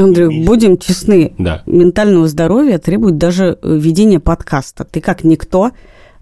[0.00, 1.32] Андрей, будем честны.
[1.38, 1.62] Да.
[1.66, 4.84] Ментального здоровья требует даже э, ведение подкаста.
[4.84, 5.70] Ты как никто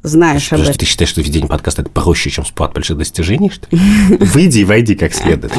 [0.03, 0.75] знаешь об этом.
[0.75, 3.79] ты считаешь, что ведение подкаста это проще, чем спад больших достижений, что ли?
[4.21, 5.53] Выйди и войди как следует.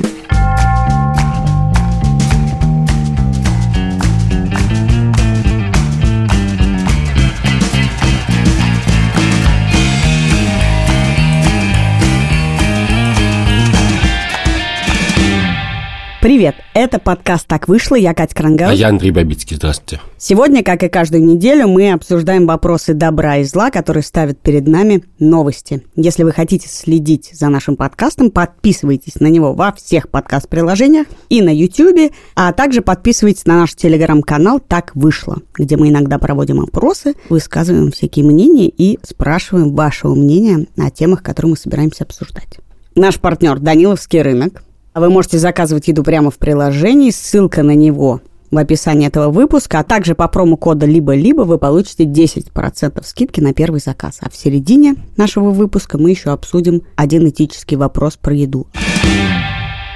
[16.22, 18.78] Привет, это подкаст «Так вышло», я Катя А Крангаус.
[18.78, 20.02] я Андрей Бабицкий, здравствуйте.
[20.18, 25.06] Сегодня, как и каждую неделю, мы обсуждаем вопросы добра и зла, которые ставят перед нами
[25.18, 25.82] новости.
[25.96, 31.56] Если вы хотите следить за нашим подкастом, подписывайтесь на него во всех подкаст-приложениях и на
[31.56, 37.92] YouTube, а также подписывайтесь на наш телеграм-канал «Так вышло», где мы иногда проводим опросы, высказываем
[37.92, 42.60] всякие мнения и спрашиваем вашего мнения о темах, которые мы собираемся обсуждать.
[42.94, 44.64] Наш партнер «Даниловский рынок»,
[45.00, 48.22] вы можете заказывать еду прямо в приложении, ссылка на него
[48.52, 53.80] в описании этого выпуска, а также по промокоду «Либо-либо» вы получите 10% скидки на первый
[53.80, 54.18] заказ.
[54.22, 58.68] А в середине нашего выпуска мы еще обсудим один этический вопрос про еду.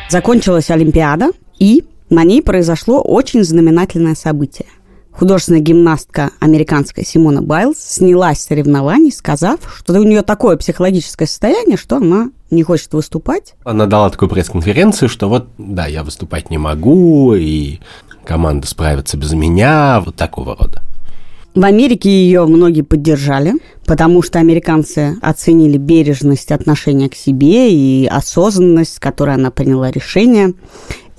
[0.09, 4.68] Закончилась Олимпиада, и на ней произошло очень знаменательное событие.
[5.17, 11.78] Художественная гимнастка американская Симона Байлз снялась с соревнований, сказав, что у нее такое психологическое состояние,
[11.78, 16.58] что она не хочет выступать, Она дала такую пресс-конференцию, что вот, да, я выступать не
[16.58, 17.80] могу, и
[18.25, 20.81] команда справится без меня, вот такого рода.
[21.56, 23.53] В Америке ее многие поддержали,
[23.86, 30.53] потому что американцы оценили бережность отношения к себе и осознанность, с которой она приняла решение.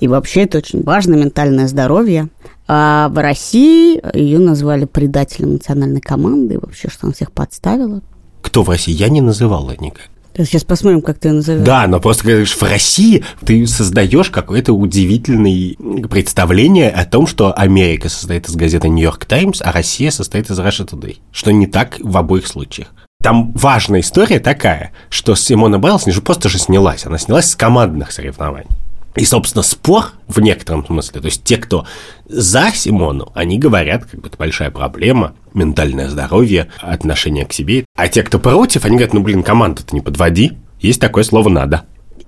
[0.01, 2.27] И вообще это очень важно, ментальное здоровье.
[2.67, 8.01] А в России ее назвали предателем национальной команды, вообще, что она всех подставила.
[8.41, 8.91] Кто в России?
[8.91, 10.09] Я не называла никак.
[10.37, 11.65] Сейчас посмотрим, как ты ее назовешь.
[11.65, 15.75] Да, но просто говоришь, в России ты создаешь какое-то удивительное
[16.09, 20.85] представление о том, что Америка состоит из газеты «Нью-Йорк Таймс», а Россия состоит из Russia
[20.85, 22.89] Today, что не так в обоих случаях.
[23.23, 27.55] Там важная история такая, что Симона Байлз не же просто же снялась, она снялась с
[27.55, 28.67] командных соревнований.
[29.15, 31.85] И, собственно, спор в некотором смысле, то есть те, кто
[32.27, 37.85] за Симону, они говорят, как бы это большая проблема, ментальное здоровье, отношение к себе.
[37.95, 41.85] А те, кто против, они говорят, ну, блин, команду-то не подводи, есть такое слово «надо».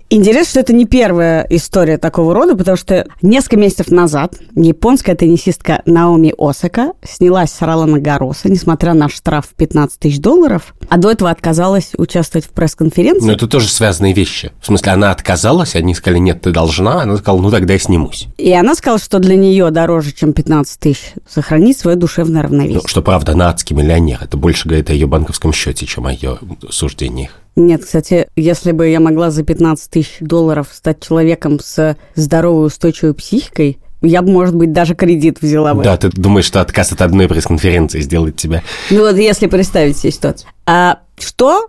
[0.10, 5.82] Интересно, что это не первая история такого рода, потому что несколько месяцев назад японская теннисистка
[5.86, 11.12] Наоми Осака снялась с Ролана Гароса, несмотря на штраф в 15 тысяч долларов, а до
[11.12, 13.28] этого отказалась участвовать в пресс-конференции.
[13.28, 14.54] Но это тоже связанные вещи.
[14.62, 17.02] В смысле, она отказалась, они сказали, нет, ты должна.
[17.02, 18.28] Она сказала, ну, тогда я снимусь.
[18.38, 22.80] И она сказала, что для нее дороже, чем 15 тысяч, сохранить свое душевное равновесие.
[22.82, 24.20] Ну, что правда, она адский миллионер.
[24.24, 26.38] Это больше говорит о ее банковском счете, чем о ее
[26.70, 27.32] суждениях.
[27.58, 33.16] Нет, кстати, если бы я могла за 15 тысяч долларов стать человеком с здоровой устойчивой
[33.16, 35.84] психикой, я бы, может быть, даже кредит взяла бы.
[35.84, 38.62] Да, ты думаешь, что отказ от одной пресс-конференции сделает тебя...
[38.92, 40.48] Ну вот если представить себе ситуацию.
[40.68, 41.68] А что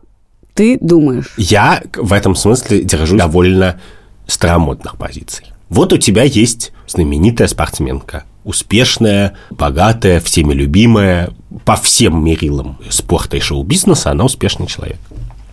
[0.53, 1.32] ты думаешь?
[1.38, 3.81] Я в этом смысле держу довольно
[4.26, 5.47] старомодных позиций.
[5.70, 11.31] Вот у тебя есть знаменитая спортсменка, успешная, богатая, всеми любимая,
[11.65, 14.99] по всем мерилам спорта и шоу-бизнеса она успешный человек.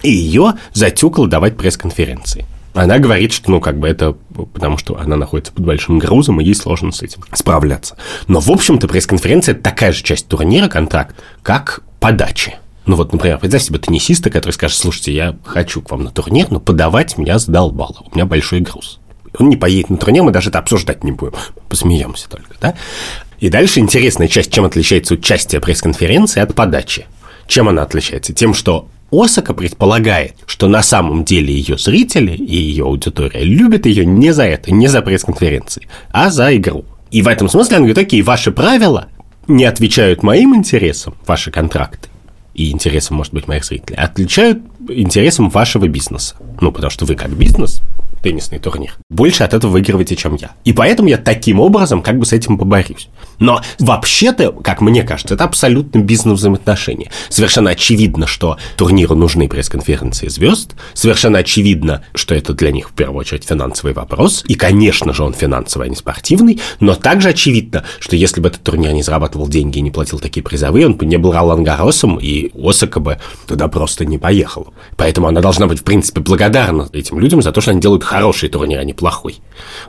[0.05, 2.45] И ее затюкало давать пресс-конференции.
[2.75, 4.15] Она говорит, что, ну, как бы это
[4.53, 7.97] потому, что она находится под большим грузом, и ей сложно с этим справляться.
[8.27, 12.57] Но, в общем-то, пресс-конференция– это такая же часть турнира, контракт, как подачи.
[12.85, 16.51] Ну вот, например, представь себе теннисиста, который скажет, слушайте, я хочу к вам на турнир,
[16.51, 18.99] но подавать меня задолбало, у меня большой груз.
[19.39, 21.33] Он не поедет на турнир, мы даже это обсуждать не будем,
[21.67, 22.75] посмеемся только, да?
[23.39, 27.07] И дальше интересная часть, чем отличается участие пресс-конференции от подачи.
[27.47, 28.33] Чем она отличается?
[28.33, 34.05] Тем, что Осака предполагает, что на самом деле ее зрители и ее аудитория любят ее
[34.05, 36.85] не за это, не за пресс-конференции, а за игру.
[37.11, 39.07] И в этом смысле она говорит, окей, ваши правила
[39.47, 42.09] не отвечают моим интересам, ваши контракты,
[42.55, 46.35] и интересам, может быть, моих зрителей, отличают интересам вашего бизнеса.
[46.61, 47.81] Ну, потому что вы как бизнес,
[48.23, 50.51] теннисный турнир, больше от этого выигрываете, чем я.
[50.63, 53.09] И поэтому я таким образом как бы с этим поборюсь.
[53.39, 57.11] Но вообще-то, как мне кажется, это абсолютно бизнес-взаимоотношения.
[57.29, 60.75] Совершенно очевидно, что турниру нужны пресс-конференции звезд.
[60.93, 64.43] Совершенно очевидно, что это для них в первую очередь финансовый вопрос.
[64.47, 66.59] И, конечно же, он финансовый, а не спортивный.
[66.79, 70.43] Но также очевидно, что если бы этот турнир не зарабатывал деньги и не платил такие
[70.43, 74.73] призовые, он бы не был Ролан Гаросом, и Осака бы туда просто не поехал.
[74.95, 78.49] Поэтому она должна быть, в принципе, благодарна этим людям за то, что они делают хороший
[78.49, 79.37] турнир, а не плохой.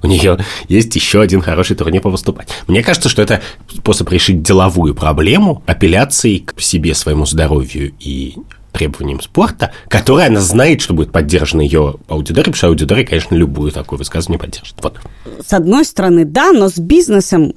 [0.02, 0.38] У нее
[0.68, 2.48] есть еще один хороший турнир повыступать.
[2.66, 3.35] Мне кажется, что это
[3.68, 8.36] способ решить деловую проблему апелляции к себе, своему здоровью и
[8.72, 13.72] требованиям спорта, которая она знает, что будет поддержана ее аудиторией, потому что аудитория, конечно, любую
[13.72, 14.76] такое высказывание поддержит.
[14.82, 14.98] Вот.
[15.44, 17.54] С одной стороны, да, но с бизнесом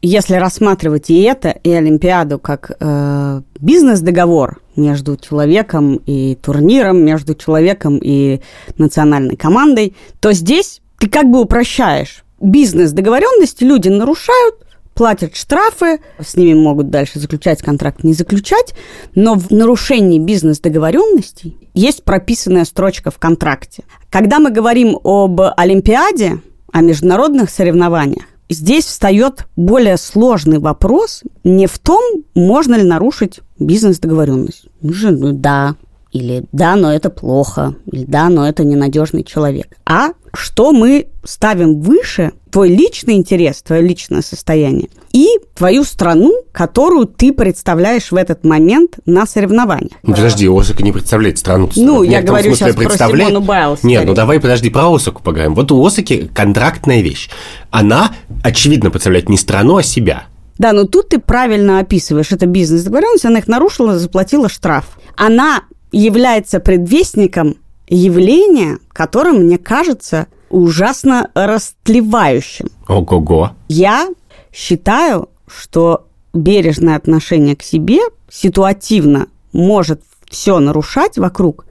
[0.00, 7.98] если рассматривать и это, и Олимпиаду как э, бизнес-договор между человеком и турниром, между человеком
[8.00, 8.40] и
[8.76, 12.24] национальной командой, то здесь ты как бы упрощаешь.
[12.40, 14.54] Бизнес-договоренности люди нарушают,
[14.98, 18.74] платят штрафы, с ними могут дальше заключать контракт, не заключать,
[19.14, 23.84] но в нарушении бизнес-договоренностей есть прописанная строчка в контракте.
[24.10, 26.40] Когда мы говорим об Олимпиаде,
[26.72, 32.02] о международных соревнованиях, здесь встает более сложный вопрос не в том,
[32.34, 34.66] можно ли нарушить бизнес-договоренность.
[34.82, 35.76] Ну, да,
[36.12, 39.76] или да, но это плохо, или да, но это ненадежный человек.
[39.84, 47.06] А что мы ставим выше твой личный интерес, твое личное состояние и твою страну, которую
[47.06, 49.92] ты представляешь в этот момент на соревнованиях.
[50.02, 51.68] Ну, подожди, Осака не представляет страну.
[51.76, 53.10] Ну, я говорю сейчас представляет...
[53.10, 53.82] про Симону Байлз.
[53.82, 55.54] Нет, ну давай подожди, про Осаку поговорим.
[55.54, 57.28] Вот у Осаки контрактная вещь.
[57.70, 58.12] Она,
[58.42, 60.24] очевидно, представляет не страну, а себя.
[60.58, 62.32] Да, но тут ты правильно описываешь.
[62.32, 64.98] Это бизнес-договоренность, она их нарушила, заплатила штраф.
[65.16, 65.62] Она
[65.92, 67.56] является предвестником
[67.88, 72.68] явления, которое, мне кажется, ужасно растлевающим.
[72.86, 73.50] Ого-го.
[73.68, 74.08] Я
[74.52, 78.00] считаю, что бережное отношение к себе
[78.30, 81.66] ситуативно может все нарушать вокруг,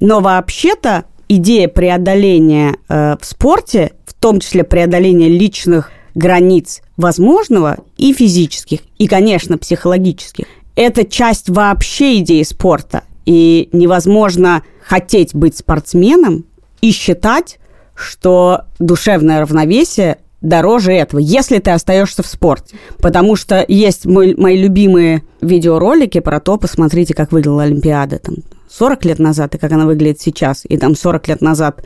[0.00, 8.12] но вообще-то идея преодоления э, в спорте, в том числе преодоления личных границ возможного и
[8.12, 10.46] физических, и, конечно, психологических,
[10.76, 13.02] это часть вообще идеи спорта.
[13.26, 16.46] И невозможно хотеть быть спортсменом
[16.80, 17.58] и считать,
[17.94, 22.76] что душевное равновесие дороже этого, если ты остаешься в спорте.
[22.98, 28.36] Потому что есть мой, мои любимые видеоролики про то, посмотрите, как выглядела Олимпиада там,
[28.68, 30.64] 40 лет назад и как она выглядит сейчас.
[30.68, 31.84] И там 40 лет назад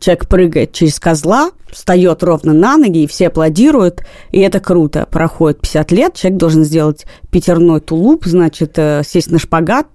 [0.00, 5.06] человек прыгает через козла, встает ровно на ноги, и все аплодируют, и это круто.
[5.10, 9.88] Проходит 50 лет, человек должен сделать пятерной тулуп, значит, э, сесть на шпагат,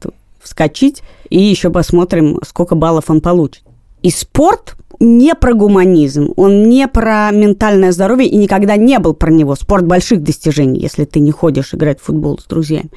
[0.46, 3.64] вскочить, и еще посмотрим, сколько баллов он получит.
[4.02, 9.32] И спорт не про гуманизм, он не про ментальное здоровье и никогда не был про
[9.32, 9.56] него.
[9.56, 12.92] Спорт больших достижений, если ты не ходишь играть в футбол с друзьями.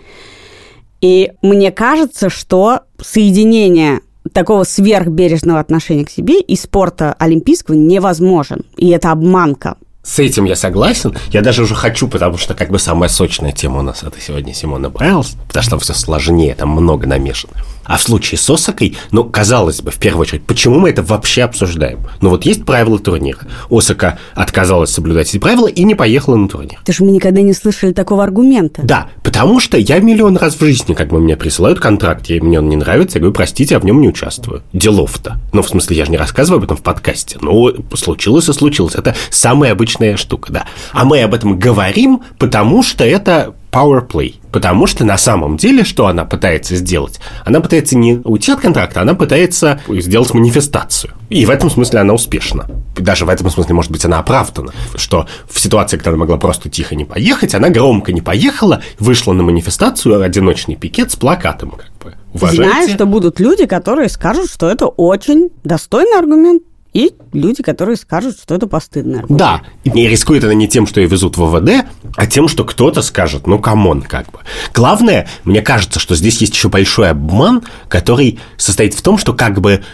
[1.00, 4.00] И мне кажется, что соединение
[4.32, 8.64] такого сверхбережного отношения к себе и спорта олимпийского невозможен.
[8.76, 9.76] И это обманка.
[10.08, 11.14] С этим я согласен.
[11.32, 14.54] Я даже уже хочу, потому что как бы самая сочная тема у нас это сегодня
[14.54, 17.52] Симона Брайлс, потому что там все сложнее, там много намешано.
[17.88, 21.42] А в случае с Осакой, ну, казалось бы, в первую очередь, почему мы это вообще
[21.42, 22.00] обсуждаем?
[22.20, 23.40] Ну, вот есть правила турнира.
[23.70, 26.78] Осака отказалась соблюдать эти правила и не поехала на турнир.
[26.84, 28.82] Ты же мы никогда не слышали такого аргумента.
[28.84, 32.58] Да, потому что я миллион раз в жизни, как бы мне присылают контракт, и мне
[32.58, 34.62] он не нравится, я говорю, простите, я в нем не участвую.
[34.74, 35.40] Делов-то.
[35.54, 37.38] Ну, в смысле, я же не рассказываю об этом в подкасте.
[37.40, 38.96] Ну, случилось и случилось.
[38.96, 40.66] Это самая обычная штука, да.
[40.92, 44.36] А мы об этом говорим, потому что это power play.
[44.52, 47.20] Потому что на самом деле, что она пытается сделать?
[47.44, 51.12] Она пытается не уйти от контракта, она пытается сделать манифестацию.
[51.28, 52.66] И в этом смысле она успешна.
[52.96, 54.72] Даже в этом смысле, может быть, она оправдана.
[54.94, 59.32] Что в ситуации, когда она могла просто тихо не поехать, она громко не поехала, вышла
[59.32, 61.70] на манифестацию, одиночный пикет с плакатом.
[61.72, 62.14] Как бы.
[62.32, 62.70] Уважайте.
[62.70, 66.62] Знаешь, что будут люди, которые скажут, что это очень достойный аргумент
[66.98, 69.24] и люди, которые скажут, что это постыдно.
[69.28, 71.86] Да, и рискует она не тем, что ее везут в ОВД,
[72.16, 74.40] а тем, что кто-то скажет, ну, come on, как бы.
[74.74, 79.60] Главное, мне кажется, что здесь есть еще большой обман, который состоит в том, что как
[79.60, 79.84] бы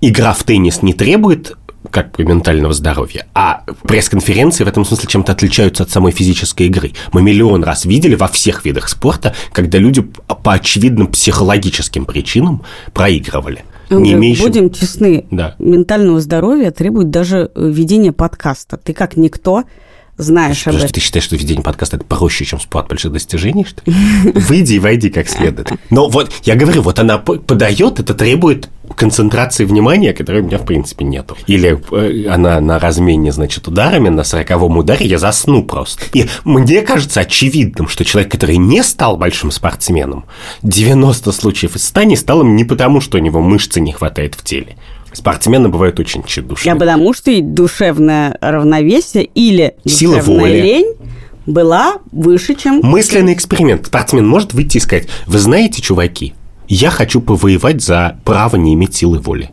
[0.00, 1.54] игра в теннис не требует
[1.90, 3.26] как бы ментального здоровья.
[3.34, 6.92] А пресс-конференции в этом смысле чем-то отличаются от самой физической игры.
[7.12, 12.62] Мы миллион раз видели во всех видах спорта, когда люди по очевидным психологическим причинам
[12.94, 13.66] проигрывали
[14.02, 14.44] не имеющим...
[14.44, 15.54] Будем честны, да.
[15.58, 18.76] ментального здоровья требует даже э, ведения подкаста.
[18.76, 19.64] Ты как никто
[20.16, 20.88] знаешь что, об этом.
[20.88, 23.96] Ты считаешь, что ведение подкаста это проще, чем спорт больших достижений, что ли?
[24.34, 25.72] Выйди и войди как следует.
[25.90, 30.66] Но вот, я говорю, вот она подает, это требует концентрации внимания, которой у меня, в
[30.66, 31.36] принципе, нету.
[31.46, 36.04] Или э, она на размене, значит, ударами, на сороковом ударе я засну просто.
[36.12, 40.26] И мне кажется очевидным, что человек, который не стал большим спортсменом,
[40.62, 44.34] 90 случаев из 100 не стал им не потому, что у него мышцы не хватает
[44.34, 44.76] в теле,
[45.14, 46.72] Спортсмены бывают очень тщедушные.
[46.74, 50.60] А потому что и душевное равновесие или Сила воли.
[50.60, 50.94] лень
[51.46, 52.80] была выше, чем...
[52.82, 53.86] Мысленный эксперимент.
[53.86, 56.34] Спортсмен может выйти и сказать, вы знаете, чуваки,
[56.68, 59.50] я хочу повоевать за право не иметь силы воли.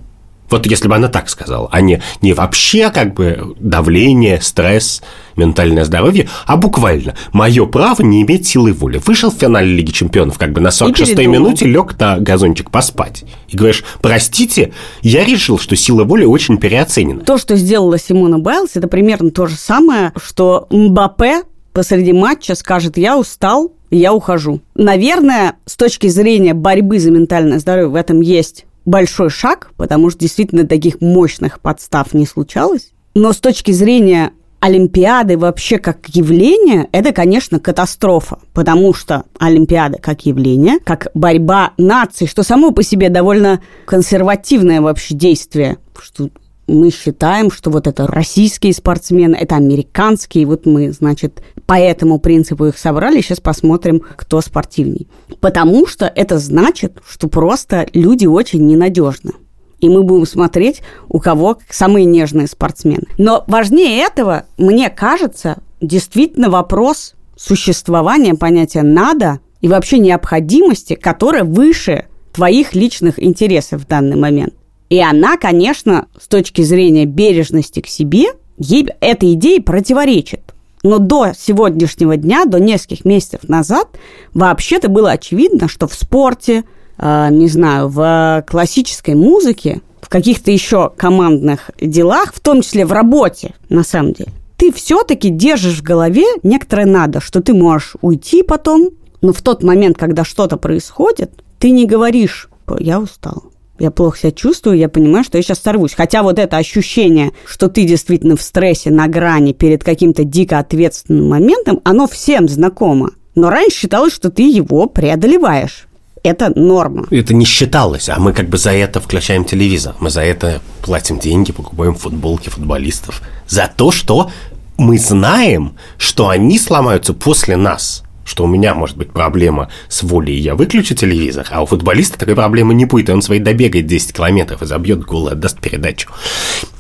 [0.52, 5.02] Вот если бы она так сказала, а не, не вообще как бы давление, стресс,
[5.36, 9.02] ментальное здоровье, а буквально мое право не иметь силы воли.
[9.06, 13.24] Вышел в финале Лиги Чемпионов, как бы на 46-й минуте лег на газончик поспать.
[13.48, 17.22] И говоришь, простите, я решил, что сила воли очень переоценена.
[17.22, 21.44] То, что сделала Симона Байлз, это примерно то же самое, что Мбаппе
[21.74, 24.62] посреди матча скажет, я устал, я ухожу.
[24.76, 30.20] Наверное, с точки зрения борьбы за ментальное здоровье в этом есть большой шаг, потому что
[30.20, 32.92] действительно таких мощных подстав не случалось.
[33.16, 40.28] Но с точки зрения Олимпиады вообще как явление, это, конечно, катастрофа, потому что Олимпиада как
[40.28, 46.30] явление, как борьба наций, что само по себе довольно консервативное вообще действие, что
[46.68, 52.66] мы считаем, что вот это российские спортсмены, это американские, вот мы, значит, по этому принципу
[52.66, 55.08] их собрали, сейчас посмотрим, кто спортивней.
[55.40, 59.34] Потому что это значит, что просто люди очень ненадежны.
[59.80, 63.08] И мы будем смотреть, у кого самые нежные спортсмены.
[63.18, 72.06] Но важнее этого, мне кажется, действительно вопрос существования понятия «надо» и вообще необходимости, которая выше
[72.32, 74.54] твоих личных интересов в данный момент.
[74.92, 78.26] И она, конечно, с точки зрения бережности к себе,
[78.58, 80.42] ей эта идея противоречит.
[80.84, 83.88] Но до сегодняшнего дня, до нескольких месяцев назад,
[84.34, 86.66] вообще-то было очевидно, что в спорте,
[86.98, 92.92] э, не знаю, в классической музыке, в каких-то еще командных делах, в том числе в
[92.92, 98.44] работе, на самом деле, ты все-таки держишь в голове некоторое надо, что ты можешь уйти
[98.44, 98.90] потом,
[99.22, 103.51] но в тот момент, когда что-то происходит, ты не говоришь, я устал
[103.82, 105.94] я плохо себя чувствую, я понимаю, что я сейчас сорвусь.
[105.96, 111.30] Хотя вот это ощущение, что ты действительно в стрессе, на грани, перед каким-то дико ответственным
[111.30, 113.12] моментом, оно всем знакомо.
[113.34, 115.88] Но раньше считалось, что ты его преодолеваешь.
[116.24, 117.08] Это норма.
[117.10, 119.96] Это не считалось, а мы как бы за это включаем телевизор.
[120.00, 123.24] Мы за это платим деньги, покупаем футболки футболистов.
[123.48, 124.30] За то, что
[124.78, 130.38] мы знаем, что они сломаются после нас что у меня может быть проблема с волей,
[130.38, 134.14] я выключу телевизор, а у футболиста такой проблемы не будет, и он свои добегает 10
[134.14, 136.10] километров и забьет гол и отдаст передачу.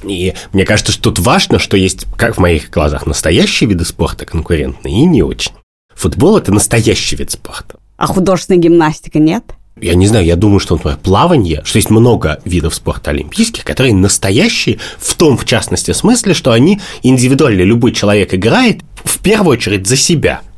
[0.03, 4.25] И мне кажется, что тут важно, что есть, как в моих глазах, настоящие виды спорта
[4.25, 5.51] конкурентные и не очень.
[5.95, 7.75] Футбол– это настоящий вид спорта.
[7.97, 9.43] А художественная гимнастика нет?
[9.79, 13.95] Я не знаю, я думаю, что, например, плавание, что есть много видов спорта олимпийских, которые
[13.95, 17.61] настоящие, в том, в частности, смысле, что они индивидуальны.
[17.61, 20.41] Любой человек играет в первую очередь за себя–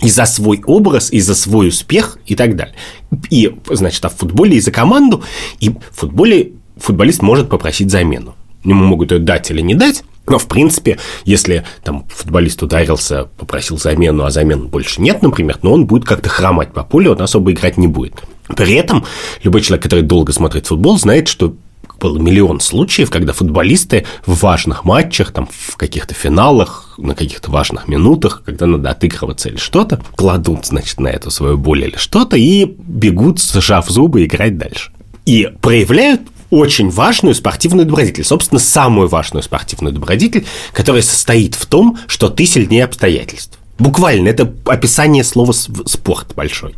[0.00, 2.74] и за свой образ, и за свой успех и так далее.
[3.30, 5.22] И, значит, а в футболе и за команду,
[5.60, 8.34] и в футболе футболист может попросить замену.
[8.64, 13.78] Ему могут ее дать или не дать, но, в принципе, если там футболист ударился, попросил
[13.78, 17.52] замену, а замен больше нет, например, но он будет как-то хромать по полю, он особо
[17.52, 18.22] играть не будет.
[18.56, 19.04] При этом
[19.42, 21.54] любой человек, который долго смотрит футбол, знает, что
[21.98, 27.88] был миллион случаев, когда футболисты в важных матчах, там, в каких-то финалах, на каких-то важных
[27.88, 32.64] минутах, когда надо отыгрываться или что-то, кладут, значит, на эту свою боль или что-то и
[32.64, 34.92] бегут, сжав зубы, играть дальше.
[35.24, 38.24] И проявляют очень важную спортивную добродетель.
[38.24, 43.58] Собственно, самую важную спортивную добродетель, которая состоит в том, что ты сильнее обстоятельств.
[43.78, 46.74] Буквально, это описание слова «спорт» большой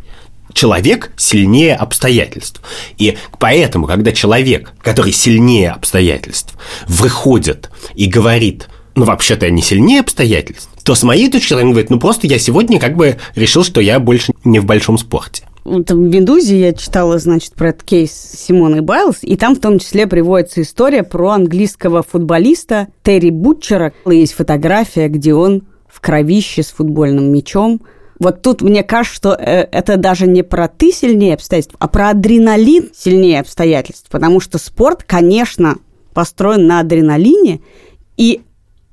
[0.53, 2.61] человек сильнее обстоятельств.
[2.97, 6.55] И поэтому, когда человек, который сильнее обстоятельств,
[6.87, 11.71] выходит и говорит, ну, вообще-то я не сильнее обстоятельств, то с моей точки зрения, он
[11.71, 15.43] говорит, ну, просто я сегодня как бы решил, что я больше не в большом спорте.
[15.63, 19.77] Вот в Медузе я читала, значит, про этот кейс Симоны Байлз, и там в том
[19.77, 23.93] числе приводится история про английского футболиста Терри Бутчера.
[24.07, 27.81] Есть фотография, где он в кровище с футбольным мячом–
[28.21, 32.09] вот тут мне кажется, что э, это даже не про ты сильнее обстоятельств, а про
[32.09, 34.09] адреналин сильнее обстоятельств.
[34.11, 35.77] Потому что спорт, конечно,
[36.13, 37.61] построен на адреналине,
[38.17, 38.43] и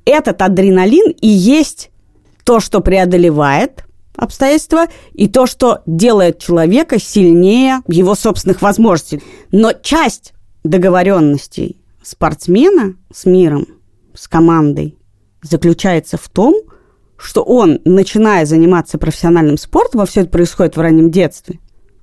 [0.06, 1.90] этот адреналин и есть
[2.42, 3.84] то, что преодолевает
[4.16, 9.22] обстоятельства, и то, что делает человека сильнее его собственных возможностей.
[9.52, 10.32] Но часть
[10.64, 13.66] договоренностей спортсмена с миром,
[14.14, 14.96] с командой,
[15.42, 16.54] заключается в том,
[17.18, 21.58] что он, начиная заниматься профессиональным спортом, во все это происходит в раннем детстве,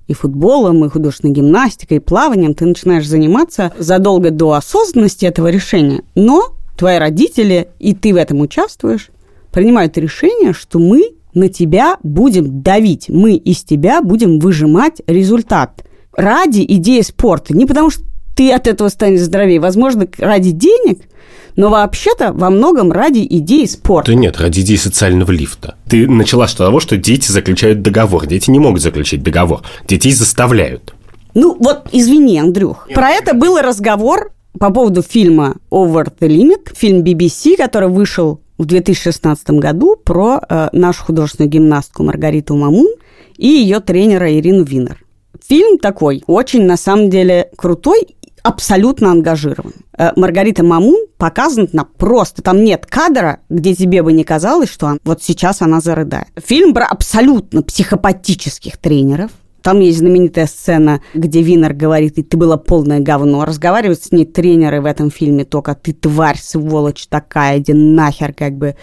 [0.06, 6.02] и футболом, и художественной гимнастикой, и плаванием, ты начинаешь заниматься задолго до осознанности этого решения.
[6.14, 9.10] Но твои родители, и ты в этом участвуешь,
[9.50, 16.64] принимают решение, что мы на тебя будем давить, мы из тебя будем выжимать результат ради
[16.66, 17.54] идеи спорта.
[17.54, 18.04] Не потому что
[18.36, 21.00] ты от этого станешь здоровее, возможно, ради денег–
[21.56, 24.12] но вообще-то во многом ради идеи спорта.
[24.12, 25.76] Да нет, ради идеи социального лифта.
[25.88, 28.26] Ты начала с того, что дети заключают договор.
[28.26, 29.62] Дети не могут заключить договор.
[29.88, 30.94] Детей заставляют.
[31.34, 32.88] Ну вот, извини, Андрюх.
[32.94, 38.64] Про это был разговор по поводу фильма Over the Limit, фильм BBC, который вышел в
[38.64, 42.88] 2016 году про э, нашу художественную гимнастку Маргариту Мамун
[43.36, 45.02] и ее тренера Ирину Винер.
[45.46, 48.15] Фильм такой, очень на самом деле крутой,
[48.46, 49.72] абсолютно ангажирован.
[49.98, 54.86] Э, Маргарита Мамун показана на просто, там нет кадра, где тебе бы не казалось, что
[54.86, 56.28] он, вот сейчас она зарыдает.
[56.36, 59.30] Фильм про абсолютно психопатических тренеров,
[59.62, 63.44] там есть знаменитая сцена, где Винер говорит, и ты была полное говно.
[63.44, 68.52] Разговаривают с ней тренеры в этом фильме только ты тварь, сволочь такая, иди нахер, как
[68.52, 68.76] бы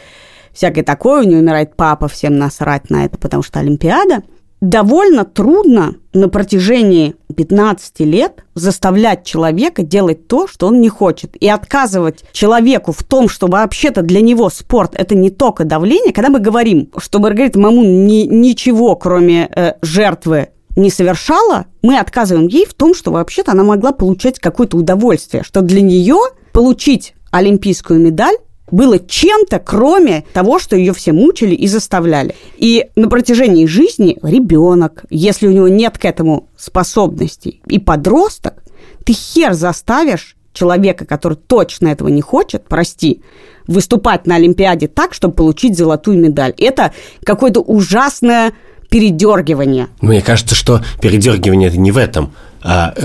[0.51, 1.23] всякое такое.
[1.23, 4.23] У нее умирает папа, всем насрать на это, потому что Олимпиада.
[4.63, 11.35] Довольно трудно на протяжении 15 лет заставлять человека делать то, что он не хочет.
[11.35, 16.13] И отказывать человеку в том, что вообще-то для него спорт– это не только давление.
[16.13, 22.47] Когда мы говорим, что Маргарита Мамун ни, ничего, кроме э, жертвы не совершала, мы отказываем
[22.47, 26.15] ей в том, что вообще-то она могла получать какое-то удовольствие, что для нее
[26.53, 28.37] получить олимпийскую медаль
[28.71, 32.35] было чем-то, кроме того, что ее все мучили и заставляли.
[32.57, 38.63] И на протяжении жизни ребенок, если у него нет к этому способностей, и подросток,
[39.05, 43.21] ты хер заставишь человека, который точно этого не хочет, прости,
[43.67, 46.53] выступать на Олимпиаде так, чтобы получить золотую медаль.
[46.57, 46.93] Это
[47.23, 48.53] какое-то ужасное
[48.89, 49.87] передергивание.
[50.01, 52.33] Мне кажется, что передергивание это не в этом,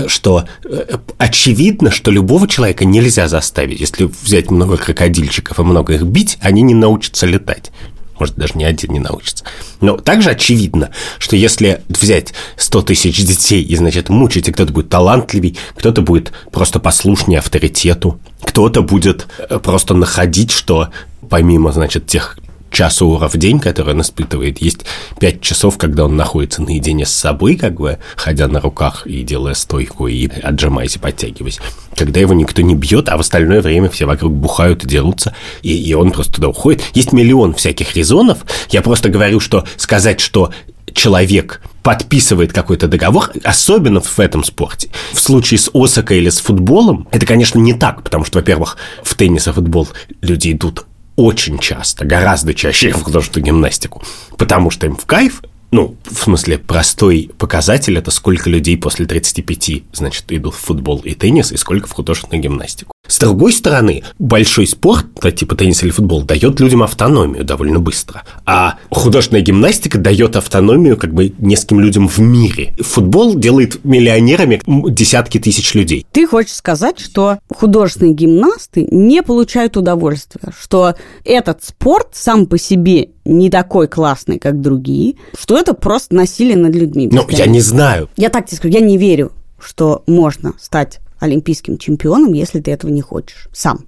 [0.07, 3.81] что э, очевидно, что любого человека нельзя заставить.
[3.81, 7.71] Если взять много крокодильчиков и много их бить, они не научатся летать
[8.19, 9.45] может, даже ни один не научится.
[9.81, 14.89] Но также очевидно, что если взять 100 тысяч детей и, значит, мучить, и кто-то будет
[14.89, 20.89] талантливей, кто-то будет просто послушнее авторитету, кто-то будет э, просто находить, что
[21.29, 22.37] помимо, значит, тех
[22.71, 24.85] час ура в день, который он испытывает, есть
[25.19, 29.53] пять часов, когда он находится наедине с собой, как бы, ходя на руках и делая
[29.53, 31.59] стойку, и отжимаясь и подтягиваясь.
[31.95, 35.75] Когда его никто не бьет, а в остальное время все вокруг бухают и дерутся, и,
[35.75, 36.83] и он просто туда уходит.
[36.93, 38.39] Есть миллион всяких резонов.
[38.69, 40.51] Я просто говорю, что сказать, что
[40.93, 44.89] человек подписывает какой-то договор, особенно в этом спорте.
[45.13, 49.15] В случае с Осака или с футболом, это, конечно, не так, потому что, во-первых, в
[49.15, 49.87] теннис и футбол
[50.21, 50.85] люди идут
[51.19, 54.01] очень часто, гораздо чаще в художественную гимнастику,
[54.37, 59.83] потому что им в кайф, ну, в смысле, простой показатель– это сколько людей после 35,
[59.91, 62.93] значит, идут в футбол и теннис, и сколько в художественную гимнастику.
[63.09, 68.21] С другой стороны, большой спорт, типа теннис или футбол, дает людям автономию довольно быстро.
[68.45, 72.75] А художественная гимнастика дает автономию как бы нескольким людям в мире.
[72.79, 76.05] Футбол делает миллионерами десятки тысяч людей.
[76.11, 80.93] Ты хочешь сказать, что художественные гимнасты не получают удовольствия, что
[81.25, 86.75] этот спорт сам по себе не такой классный, как другие, что это просто насилие над
[86.75, 87.09] людьми.
[87.11, 88.07] Ну, я не знаю.
[88.17, 92.91] Я так тебе скажу, я не верю, что можно стать олимпийским чемпионом, если ты этого
[92.91, 93.85] не хочешь сам.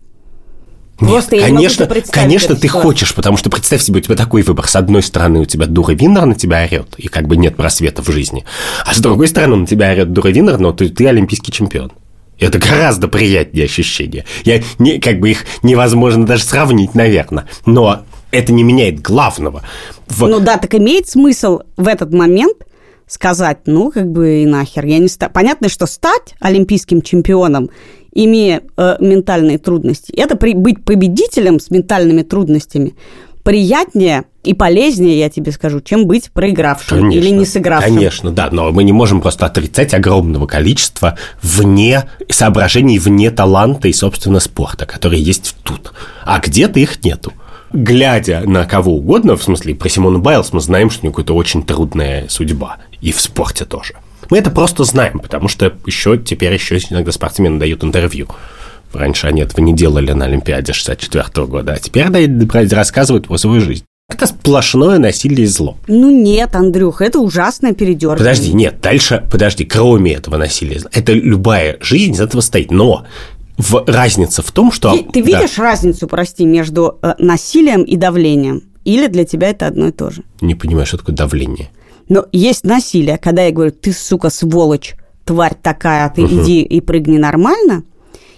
[1.02, 4.68] Нет, конечно, конечно, ты хочешь, потому что представь себе, у тебя такой выбор.
[4.68, 8.04] С одной стороны, у тебя дура Виннер на тебя орет, и как бы нет просвета
[8.04, 8.46] в жизни.
[8.86, 11.92] А с другой стороны, на тебя орет дура Виннер, но ты, ты олимпийский чемпион.
[12.40, 14.26] Это гораздо приятнее ощущение.
[14.44, 17.48] Я не, как бы их невозможно даже сравнить, наверное.
[17.66, 19.64] Но это не меняет главного.
[20.08, 20.28] В...
[20.28, 22.58] Ну да, так имеет смысл в этот момент
[23.12, 25.28] сказать, ну, как бы и нахер, я не ста...
[25.28, 27.70] Понятно, что стать олимпийским чемпионом,
[28.14, 30.54] имея э, ментальные трудности, это при...
[30.54, 32.96] быть победителем с ментальными трудностями
[33.44, 37.96] приятнее и полезнее, я тебе скажу, чем быть проигравшим конечно, или не сыгравшим.
[37.96, 43.94] Конечно, да, но мы не можем просто отрицать огромного количества вне соображений, вне таланта и,
[43.94, 45.92] собственно, спорта, которые есть тут.
[46.24, 47.34] А где-то их нету
[47.74, 51.34] глядя на кого угодно, в смысле, про Симону Байлз мы знаем, что у нее какая-то
[51.34, 52.78] очень трудная судьба.
[53.02, 53.96] И в спорте тоже.
[54.30, 58.28] Мы это просто знаем, потому что еще теперь еще иногда спортсмены дают интервью.
[58.94, 62.08] Раньше они этого не делали на Олимпиаде 64 -го года, а теперь
[62.74, 63.86] рассказывают про свою жизнь.
[64.10, 65.78] Это сплошное насилие и зло.
[65.88, 68.18] Ну нет, Андрюх, это ужасное передергивание.
[68.18, 72.72] Подожди, нет, дальше, подожди, кроме этого насилия, это любая жизнь из этого стоит.
[72.72, 73.06] Но
[73.58, 74.92] в, разница в том, что...
[74.92, 75.64] Ты, ты видишь да.
[75.64, 78.64] разницу, прости, между э, насилием и давлением?
[78.84, 80.24] Или для тебя это одно и то же?
[80.42, 81.70] Не понимаю, что такое давление.
[82.12, 86.42] Но есть насилие, когда я говорю, ты, сука, сволочь, тварь такая, ты угу.
[86.42, 87.86] иди и прыгни нормально,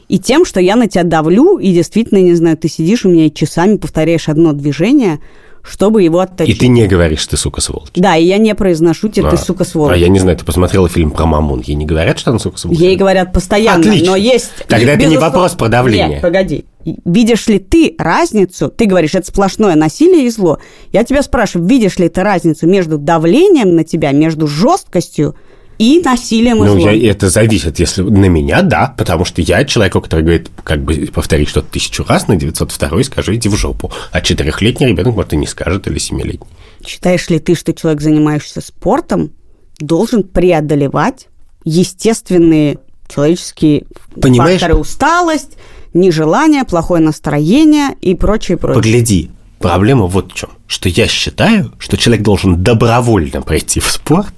[0.08, 3.26] и тем, что я на тебя давлю, и действительно, не знаю, ты сидишь у меня
[3.26, 5.22] и часами повторяешь одно движение,
[5.64, 6.56] чтобы его отточить.
[6.56, 7.90] И ты не говоришь, ты сука сволочь.
[7.96, 9.94] Да, и я не произношу тебе, а, ты сука сволочь.
[9.94, 12.58] А я не знаю, ты посмотрела фильм про Мамун, ей не говорят, что она сука
[12.58, 12.78] сволочь?
[12.78, 14.12] Ей говорят постоянно, Отлично.
[14.12, 14.52] но есть...
[14.68, 16.10] Тогда это не вопрос про давление.
[16.10, 16.66] Нет, погоди.
[16.84, 18.70] Видишь ли ты разницу?
[18.70, 20.60] Ты говоришь, это сплошное насилие и зло.
[20.92, 25.36] Я тебя спрашиваю, видишь ли ты разницу между давлением на тебя, между жесткостью
[25.78, 26.94] и насилием и Ну, злом.
[26.94, 31.10] я, это зависит, если на меня, да, потому что я человеку, который говорит, как бы
[31.14, 33.92] повторить что-то тысячу раз, на 902 скажу, иди в жопу.
[34.12, 36.48] А четырехлетний ребенок, может, и не скажет, или семилетний.
[36.86, 39.32] Считаешь ли ты, что человек, занимающийся спортом,
[39.80, 41.28] должен преодолевать
[41.64, 43.86] естественные человеческие
[44.20, 44.60] Понимаешь?
[44.60, 45.58] факторы усталость,
[45.94, 48.82] нежелание, плохое настроение и прочее, прочее.
[48.82, 54.34] Погляди, проблема вот в чем, что я считаю, что человек должен добровольно пройти в спорт,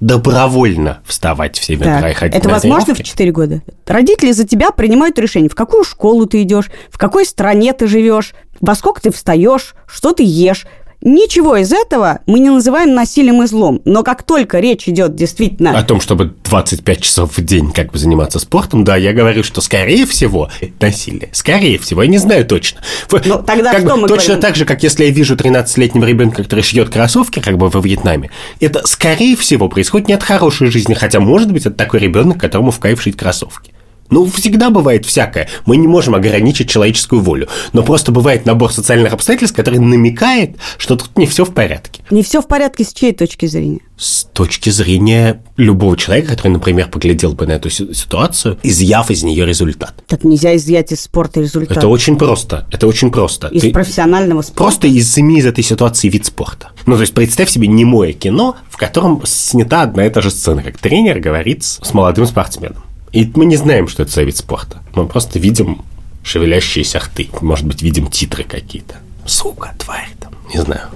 [0.00, 3.10] добровольно вставать в 7 утра и ходить Это на возможно в тренировки.
[3.10, 3.62] 4 года?
[3.86, 8.32] Родители за тебя принимают решение, в какую школу ты идешь, в какой стране ты живешь,
[8.60, 10.66] во сколько ты встаешь, что ты ешь.
[11.02, 13.80] Ничего из этого мы не называем насилием и злом.
[13.86, 15.78] Но как только речь идет действительно...
[15.78, 19.62] О том, чтобы 25 часов в день как бы заниматься спортом, да, я говорю, что
[19.62, 21.30] скорее всего это насилие.
[21.32, 22.80] Скорее всего, я не знаю точно.
[23.08, 24.40] В- Ну, тогда как что бы мы Точно говорим?
[24.42, 28.30] так же, как если я вижу 13-летнего ребенка, который шьет кроссовки, как бы во Вьетнаме,
[28.60, 32.70] это скорее всего происходит не от хорошей жизни, хотя может быть это такой ребенок, которому
[32.72, 33.72] в кайф шить кроссовки.
[34.10, 35.48] Ну, всегда бывает всякое.
[35.66, 37.48] Мы не можем ограничить человеческую волю.
[37.72, 42.02] Но просто бывает набор социальных обстоятельств, который намекает, что тут не все в порядке.
[42.10, 43.80] Не все в порядке с чьей точки зрения?
[43.96, 49.22] С точки зрения любого человека, который, например, поглядел бы на эту си- ситуацию, изъяв из
[49.22, 49.94] нее результат.
[50.06, 51.76] Так нельзя изъять из спорта результат.
[51.76, 52.66] Это очень просто.
[52.72, 53.48] Это очень просто.
[53.48, 54.62] Из Ты профессионального спорта.
[54.62, 56.70] просто изыми из этой ситуации вид спорта.
[56.86, 60.62] Ну, то есть представь себе немое кино, в котором снята одна и та же сцена,
[60.62, 62.82] как тренер говорит с молодым спортсменом.
[63.12, 64.82] И мы не знаем, что это за вид спорта.
[64.94, 65.82] Мы просто видим
[66.22, 67.28] шевелящиеся рты.
[67.40, 68.96] Может быть, видим титры какие-то.
[69.26, 70.88] Сука, тварь там, не знаю.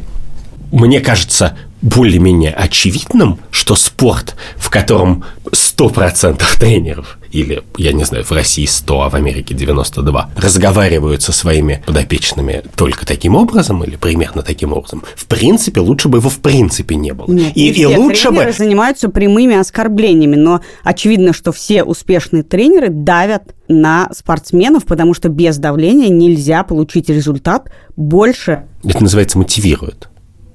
[0.75, 8.33] Мне кажется более-менее очевидным, что спорт, в котором 100% тренеров, или, я не знаю, в
[8.33, 14.43] России 100, а в Америке 92, разговаривают со своими подопечными только таким образом или примерно
[14.43, 17.31] таким образом, в принципе, лучше бы его в принципе не было.
[17.31, 18.53] Нет, и, не и лучше бы...
[18.53, 25.57] занимаются прямыми оскорблениями, но очевидно, что все успешные тренеры давят на спортсменов, потому что без
[25.59, 28.65] давления нельзя получить результат больше.
[28.83, 30.09] Это называется мотивирует.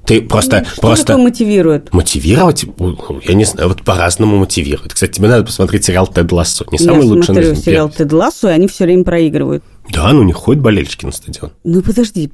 [0.09, 0.65] Ты просто...
[0.65, 1.05] Что просто...
[1.05, 1.93] такое мотивирует?
[1.93, 4.91] Мотивировать, ну, я не знаю, вот по-разному мотивирует.
[4.91, 6.65] Кстати, тебе надо посмотреть сериал «Тед Лассо».
[6.71, 9.63] Не самый Я лучший смотрю на сериал «Тед Лассо», и они все время проигрывают.
[9.93, 11.51] Да, ну не ходят болельщики на стадион.
[11.63, 12.31] Ну подожди.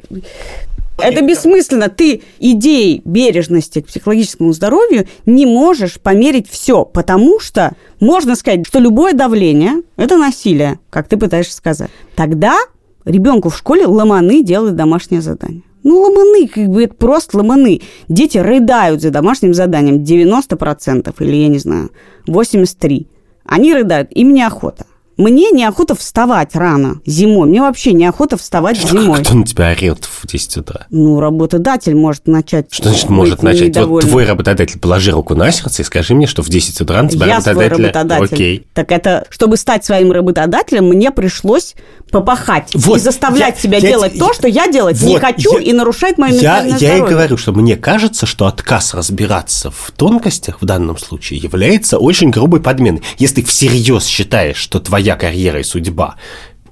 [0.97, 1.89] Это бессмысленно.
[1.89, 8.79] Ты идеей бережности к психологическому здоровью не можешь померить все, потому что можно сказать, что
[8.79, 11.91] любое давление– это насилие, как ты пытаешься сказать.
[12.15, 12.57] Тогда
[13.03, 15.63] ребенку в школе ломаны делают домашнее задание.
[15.85, 17.79] Ну, ломаны, как бы это просто ломаны.
[18.09, 21.91] Дети рыдают за домашним заданием 90% или, я не знаю,
[22.27, 23.05] 83%.
[23.45, 24.87] Они рыдают, им неохота.
[25.17, 27.47] Мне неохота вставать рано зимой.
[27.47, 29.21] Мне вообще неохота вставать зимой.
[29.23, 30.87] Кто на тебя орет в 10 утра?
[30.89, 32.67] Ну, работодатель может начать...
[32.69, 33.77] Что значит может начать?
[33.77, 37.09] Вот твой работодатель, положи руку на сердце и скажи мне, что в 10 утра на
[37.09, 37.93] тебя Я свой работодателя...
[37.93, 38.35] работодатель.
[38.35, 38.67] Окей.
[38.73, 41.75] Так это, чтобы стать своим работодателем, мне пришлось
[42.19, 45.21] попахать Вот, и заставлять я- себя я делать те- то, что я делать не Вот,
[45.21, 47.15] хочу, я- и нарушает мое Я, ментальное я и здоровье.
[47.15, 52.61] говорю, что мне кажется, что отказ разбираться в тонкостях в данном случае является очень грубой
[52.61, 53.01] подменой.
[53.17, 56.15] Если ты всерьез считаешь, что твоя карьера и судьба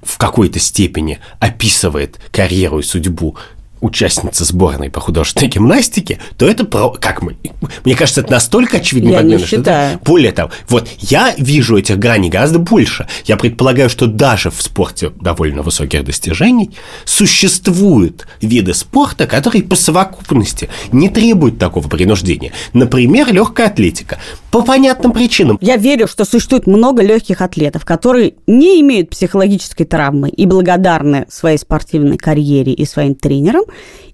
[0.02, 3.36] в какой-то степени описывает карьеру и судьбу
[3.84, 6.90] участницы сборной по художественной гимнастике, то это про...
[6.90, 7.36] Как мы...
[7.84, 9.10] Мне кажется, это настолько очевидно.
[9.10, 10.00] Я не считаю.
[10.04, 13.06] Более того, вот я вижу этих граней гораздо больше.
[13.26, 16.70] Я предполагаю, что даже в спорте довольно высоких достижений
[17.04, 22.52] существуют виды спорта, которые по совокупности не требуют такого принуждения.
[22.72, 24.18] Например, легкая атлетика.
[24.50, 25.58] По понятным причинам.
[25.60, 31.58] Я верю, что существует много легких атлетов, которые не имеют психологической травмы и благодарны своей
[31.58, 33.64] спортивной карьере и своим тренерам.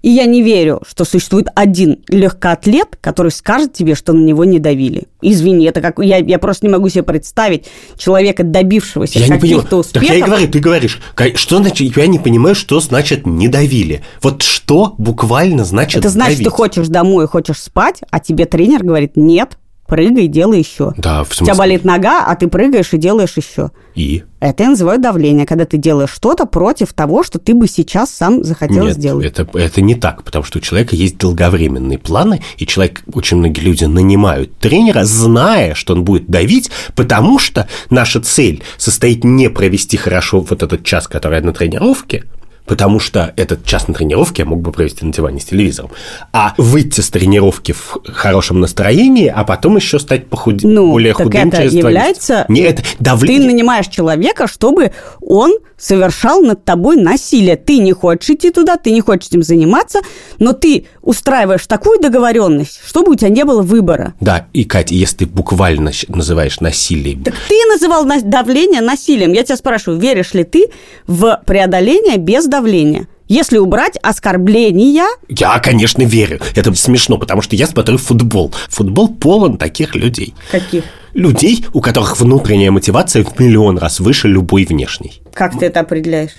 [0.01, 4.57] И я не верю, что существует один легкоатлет, который скажет тебе, что на него не
[4.59, 5.03] давили.
[5.21, 9.79] Извини, это как я, я просто не могу себе представить человека, добившегося Я каких-то Так
[9.79, 10.09] успехов.
[10.09, 10.99] я и говорю, ты говоришь,
[11.35, 14.01] что значит, я не понимаю, что значит не давили.
[14.21, 16.45] Вот что буквально значит Это значит, давить?
[16.45, 19.57] ты хочешь домой, хочешь спать, а тебе тренер говорит, нет,
[19.91, 20.93] прыгай, делай еще.
[20.95, 21.55] Да, в У тебя смысле?
[21.55, 23.71] болит нога, а ты прыгаешь и делаешь еще.
[23.93, 24.23] И?
[24.39, 28.41] Это я называю давление, когда ты делаешь что-то против того, что ты бы сейчас сам
[28.41, 29.25] захотел Нет, сделать.
[29.25, 33.59] Это, это не так, потому что у человека есть долговременные планы, и человек, очень многие
[33.59, 39.97] люди нанимают тренера, зная, что он будет давить, потому что наша цель состоит не провести
[39.97, 42.23] хорошо вот этот час, который на тренировке,
[42.65, 45.91] потому что этот час на тренировке я мог бы провести на диване с телевизором,
[46.31, 50.63] а выйти с тренировки в хорошем настроении, а потом еще стать похуд...
[50.63, 52.33] Ну, более так худым это через является...
[52.33, 52.45] месяца.
[52.49, 53.47] Не, это Ты давление.
[53.51, 57.55] нанимаешь человека, чтобы он совершал над тобой насилие.
[57.55, 59.99] Ты не хочешь идти туда, ты не хочешь этим заниматься,
[60.37, 64.13] но ты устраиваешь такую договоренность, чтобы у тебя не было выбора.
[64.19, 69.33] Да, и, Катя, если ты буквально называешь насилие Так ты называл на- давление насилием.
[69.33, 70.67] Я тебя спрашиваю, веришь ли ты
[71.07, 73.07] в преодоление без давления?
[73.27, 76.39] Если убрать оскорбления, Я, конечно, верю.
[76.53, 78.53] Это смешно, потому что я смотрю футбол.
[78.69, 80.35] Футбол полон таких людей.
[80.51, 80.83] каких?
[81.13, 85.21] Людей, у которых внутренняя мотивация в миллион раз выше любой внешней.
[85.33, 86.31] Как ты это определяешь?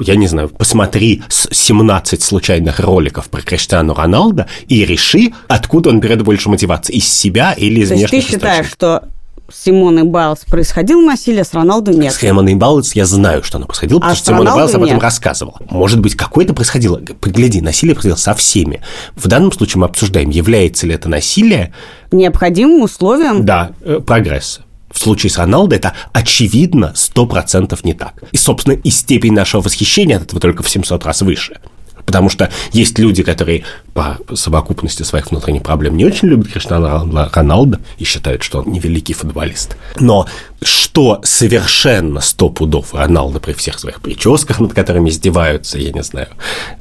[0.00, 6.00] Я не знаю, посмотри с 17 случайных роликов про Криштиану Роналда и реши, откуда он
[6.00, 8.72] берет больше мотивации, из себя или из То есть ты внешних считаешь, источников.
[8.72, 9.08] что
[9.50, 12.12] с Симоной Байлз происходило насилие, с Роналду нет?
[12.12, 14.82] С Хэммоном Баллс я знаю, что оно происходило, потому А что с Симона Байлз об
[14.82, 15.02] этом нет.
[15.02, 15.58] рассказывала.
[15.70, 17.00] Может быть, какое-то происходило.
[17.20, 18.80] Погляди, насилие происходило со всеми.
[19.14, 21.72] В данном случае мы обсуждаем, является ли это насилие
[22.12, 24.60] Необходимым условием Да, э, прогресс.
[24.90, 28.14] В случае с Роналдо это очевидно 100% не так.
[28.32, 31.60] И, собственно, и степень нашего восхищения от этого только в 700 раз выше.
[32.04, 33.64] Потому что есть люди, которые
[33.96, 39.14] по совокупности своих внутренних проблем не очень любят Криштиану Роналдо и считают, что он невеликий
[39.14, 39.78] футболист.
[39.98, 40.26] Но
[40.62, 46.28] что совершенно сто пудов Роналдо при всех своих прическах, над которыми издеваются, я не знаю,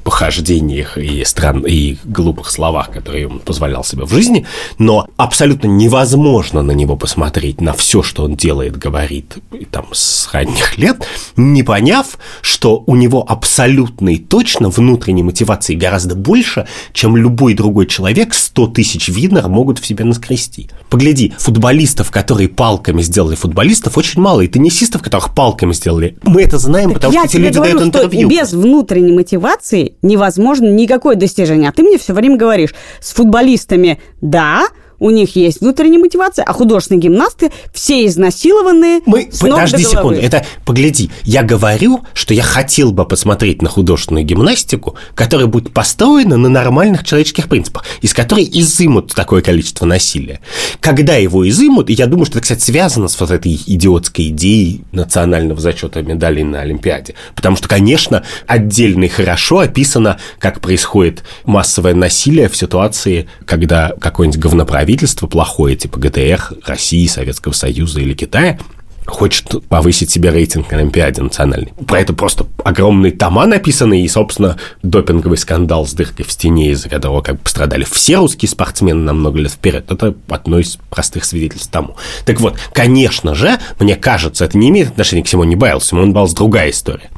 [0.04, 4.46] похождениях и стран и глупых словах, которые он позволял себе в жизни,
[4.78, 10.30] но абсолютно невозможно на него посмотреть, на все, что он делает, говорит, и там с
[10.34, 17.05] ранних лет, не поняв, что у него абсолютно и точно внутренней мотивации гораздо больше, чем
[17.14, 20.70] любой другой человек 100 тысяч винер могут в себе наскрести.
[20.90, 26.18] Погляди, футболистов, которые палками сделали футболистов, очень мало, и теннисистов, которых палками сделали.
[26.24, 28.30] Мы это знаем, потому я что эти люди говорю, дают что интервью.
[28.30, 31.70] без внутренней мотивации невозможно никакое достижение.
[31.70, 34.68] А ты мне все время говоришь, с футболистами да,
[35.00, 39.84] у них есть внутренняя мотивация, а художественные гимнасты все изнасилованные Мы, с ног до подожди
[39.84, 39.90] головы.
[39.90, 45.74] секунду, это, погляди, я говорю, что я хотел бы посмотреть на художественную гимнастику, которая будет
[45.74, 50.40] построена на нормальных человеческих принципах, из которой изымут такое количество насилия.
[50.80, 54.82] Когда его изымут, и я думаю, что это, кстати, связано с вот этой идиотской идеей
[54.92, 61.94] национального зачета медалей на Олимпиаде, потому что, конечно, отдельно и хорошо описано, как происходит массовое
[61.94, 64.40] насилие в ситуации, когда какое-нибудь
[64.86, 68.60] говноправительство плохое, типа ГТР, России, Советского Союза или Китая,
[69.08, 71.74] хочет повысить себе рейтинг на Олимпиаде национальный.
[71.88, 76.90] Про это просто огромные тома написаны, и, собственно, допинговый скандал с дыркой в стене, из-за
[76.90, 81.26] которого как бы пострадали все русские спортсмены на много лет вперед, это одно из простых
[81.26, 81.96] свидетельств тому.
[82.26, 85.86] Так вот, конечно же, мне кажется, это не имеет отношения к Симоне Байлз.
[85.86, 87.10] Симон Байлз другая история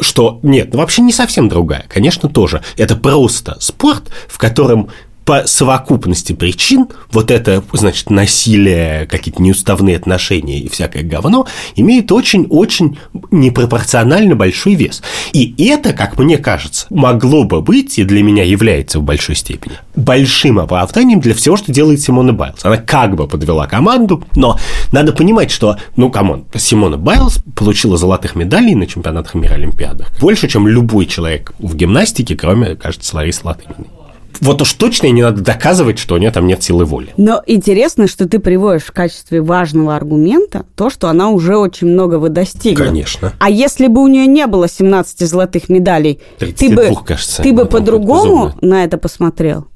[0.00, 2.62] что нет, ну вообще не совсем другая, конечно, тоже.
[2.76, 4.88] Это просто спорт, в котором
[5.24, 12.98] по совокупности причин вот это, значит, насилие, какие-то неуставные отношения и всякое говно имеет очень-очень
[13.30, 15.02] непропорционально большой вес.
[15.32, 19.74] И это, как мне кажется, могло бы быть, и для меня является в большой степени,
[19.94, 22.64] большим оправданием для всего, что делает Симона Байлз.
[22.64, 24.58] Она как бы подвела команду, но
[24.90, 30.12] надо понимать, что, ну, come on, Симона Байлз получила золотых медалей на чемпионатах мира Олимпиадах
[30.20, 34.01] больше, чем любой человек в гимнастике, кроме, кажется, Ларисы Латыниной.
[34.40, 37.12] Вот уж точно и не надо доказывать, что у нее там нет силы воли.
[37.16, 42.28] Но интересно, что ты приводишь в качестве важного аргумента то, что она уже очень многого
[42.28, 42.86] достигла.
[42.86, 43.32] Конечно.
[43.38, 47.52] А если бы у нее не было 17 золотых медалей, ты 32, бы, кажется, ты
[47.52, 49.66] бы по-другому на это посмотрел?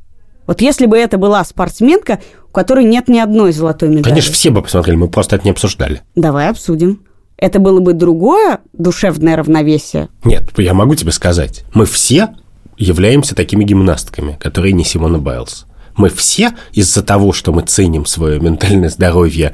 [0.46, 4.04] Вот если бы это была спортсменка, у которой нет ни одной золотой медали.
[4.04, 6.02] Конечно, все бы посмотрели, мы просто это не обсуждали.
[6.14, 7.02] Давай обсудим.
[7.36, 10.08] Это было бы другое душевное равновесие.
[10.24, 12.30] Нет, я могу тебе сказать, мы все
[12.76, 15.66] являемся такими гимнастками, которые не Симона Байлз.
[15.96, 19.52] Мы все из-за того, что мы ценим свое ментальное здоровье,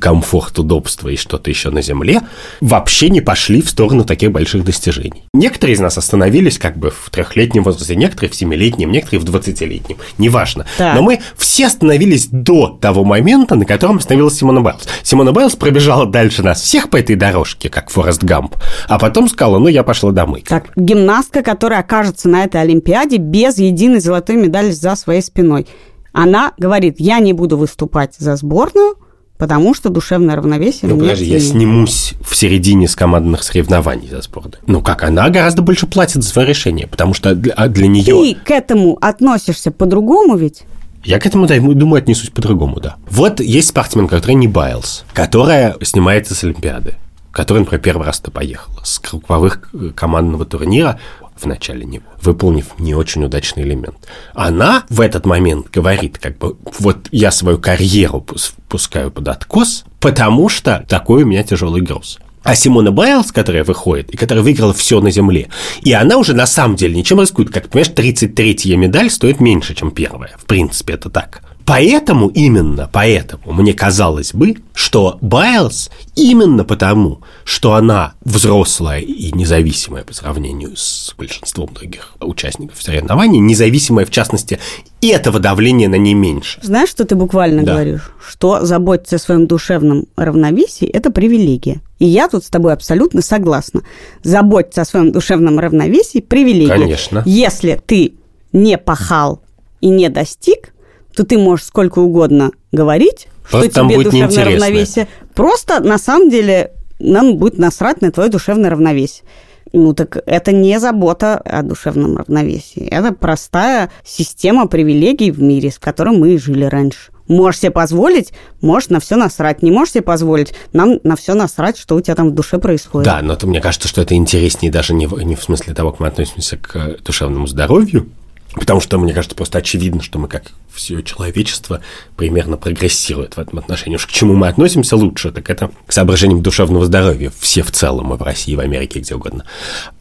[0.00, 2.20] комфорт, удобство и что-то еще на Земле,
[2.60, 5.24] вообще не пошли в сторону таких больших достижений.
[5.34, 9.98] Некоторые из нас остановились как бы в трехлетнем возрасте, некоторые в семилетнем, некоторые в двадцатилетнем,
[10.18, 10.66] неважно.
[10.78, 10.94] Так.
[10.94, 14.88] Но мы все остановились до того момента, на котором остановилась Симона Байлз.
[15.02, 18.56] Симона Байлз пробежала дальше нас всех по этой дорожке, как Форест Гамп,
[18.88, 20.44] а потом сказала, ну, я пошла домой.
[20.46, 25.66] Так, гимнастка, которая окажется на этой Олимпиаде без единой золотой медали за своей спиной.
[26.12, 28.96] Она говорит, я не буду выступать за сборную,
[29.38, 31.50] потому что душевное равновесие Ну, подожди, я ценнее».
[31.50, 34.60] снимусь в середине с командных соревнований за спорт.
[34.66, 38.04] Ну как, она гораздо больше платит за свое решение, потому что для, а для нее...
[38.04, 40.62] Ты к этому относишься по-другому ведь?
[41.04, 42.96] Я к этому, да, думаю, отнесусь по-другому, да.
[43.10, 46.94] Вот есть спортсменка, которая не Байлз, которая снимается с Олимпиады,
[47.32, 51.00] которая, например, первый раз-то поехала с групповых э, командного турнира.
[51.36, 53.96] В начале него, выполнив не очень удачный элемент.
[54.34, 58.24] Она в этот момент говорит, как бы, вот я свою карьеру
[58.68, 62.18] пускаю под откос, потому что такой у меня тяжелый груз.
[62.42, 65.48] А Симона Байлз, которая выходит, и которая выиграла все на земле,
[65.82, 67.50] и она уже на самом деле ничем рискует.
[67.50, 70.36] Как понимаешь, 33-я медаль стоит меньше, чем первая.
[70.36, 71.42] В принципе, это так.
[71.64, 80.04] Поэтому, именно поэтому, мне казалось бы, что Байлз именно потому, что она взрослая и независимая
[80.04, 84.58] по сравнению с большинством других участников соревнований, независимая, в частности,
[85.00, 86.60] и этого давления на не меньше.
[86.62, 87.72] Знаешь, что ты буквально да.
[87.72, 88.12] говоришь?
[88.24, 91.80] Что заботиться о своем душевном равновесии– это привилегия.
[91.98, 93.82] И я тут с тобой абсолютно согласна.
[94.22, 96.72] Заботиться о своем душевном равновесии– привилегия.
[96.72, 97.22] Конечно.
[97.26, 98.14] Если ты
[98.52, 99.42] не пахал
[99.80, 100.72] и не достиг,
[101.14, 105.08] то ты можешь сколько угодно говорить, Просто что тебе душевное равновесие.
[105.34, 109.24] Просто на самом деле нам будет насрать на твое душевное равновесие.
[109.72, 112.86] Ну так это не забота о душевном равновесии.
[112.86, 117.10] Это простая система привилегий в мире, с которой мы жили раньше.
[117.28, 119.62] Можешь себе позволить, можешь на все насрать.
[119.62, 123.06] Не можешь себе позволить, нам на все насрать, что у тебя там в душе происходит.
[123.06, 125.92] Да, но это, мне кажется, что это интереснее даже не в, не в смысле того,
[125.92, 128.08] как мы относимся к душевному здоровью,
[128.54, 131.80] Потому что, мне кажется, просто очевидно, что мы, как все человечество,
[132.16, 133.96] примерно прогрессирует в этом отношении.
[133.96, 137.32] Уж к чему мы относимся лучше, так это к соображениям душевного здоровья.
[137.38, 139.44] Все в целом, и в России, и в Америке, где угодно.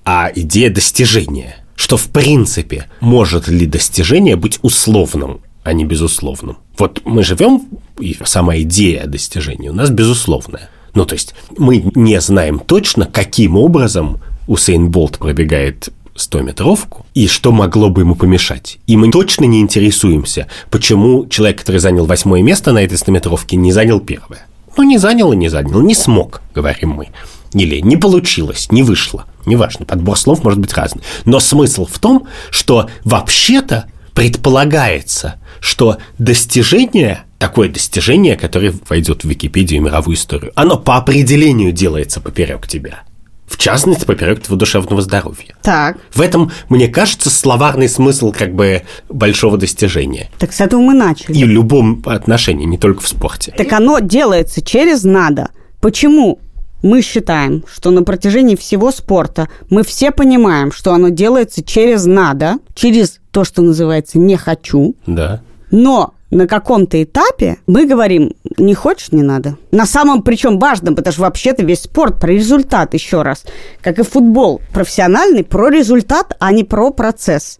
[0.04, 6.58] А идея достижения, что в принципе может ли достижение быть условным, а не безусловным.
[6.78, 10.70] Вот мы живем, и сама идея достижения у нас безусловная.
[10.94, 17.52] Ну, то есть мы не знаем точно, каким образом Усейн Болт пробегает 100-метровку, и что
[17.52, 18.80] могло бы ему помешать.
[18.88, 23.72] И мы точно не интересуемся, почему человек, который занял восьмое место на этой 100-метровке, не
[23.72, 24.46] занял первое.
[24.78, 27.10] Ну, не занял и не занял, не смог, говорим мы.
[27.54, 29.26] Или не получилось, не вышло.
[29.46, 31.02] Неважно, подбор слов может быть разный.
[31.26, 39.82] Но смысл в том, что вообще-то предполагается, что достижение, такое достижение, которое войдет в Википедию
[39.82, 43.04] и мировую историю, оно по определению делается поперек тебя–
[43.52, 45.56] в частности, поперек твоего душевного здоровья.
[45.62, 45.98] Так.
[46.14, 50.30] В этом, мне кажется, словарный смысл как бы большого достижения.
[50.40, 51.38] Так с этого мы начали.
[51.38, 53.54] И в любом отношении, не только в спорте.
[53.56, 55.50] Так оно делается через «надо».
[55.82, 56.40] Почему
[56.82, 62.56] мы считаем, что на протяжении всего спорта мы все понимаем, что оно делается через «надо»,
[62.74, 64.96] через то, что называется «не хочу».
[65.06, 65.42] Да.
[65.72, 69.58] Но на каком-то этапе мы говорим, не хочешь, не надо.
[69.72, 73.44] На самом, причем важном, потому что вообще-то весь спорт про результат, еще раз.
[73.82, 77.60] Как и футбол профессиональный, про результат, а не про процесс.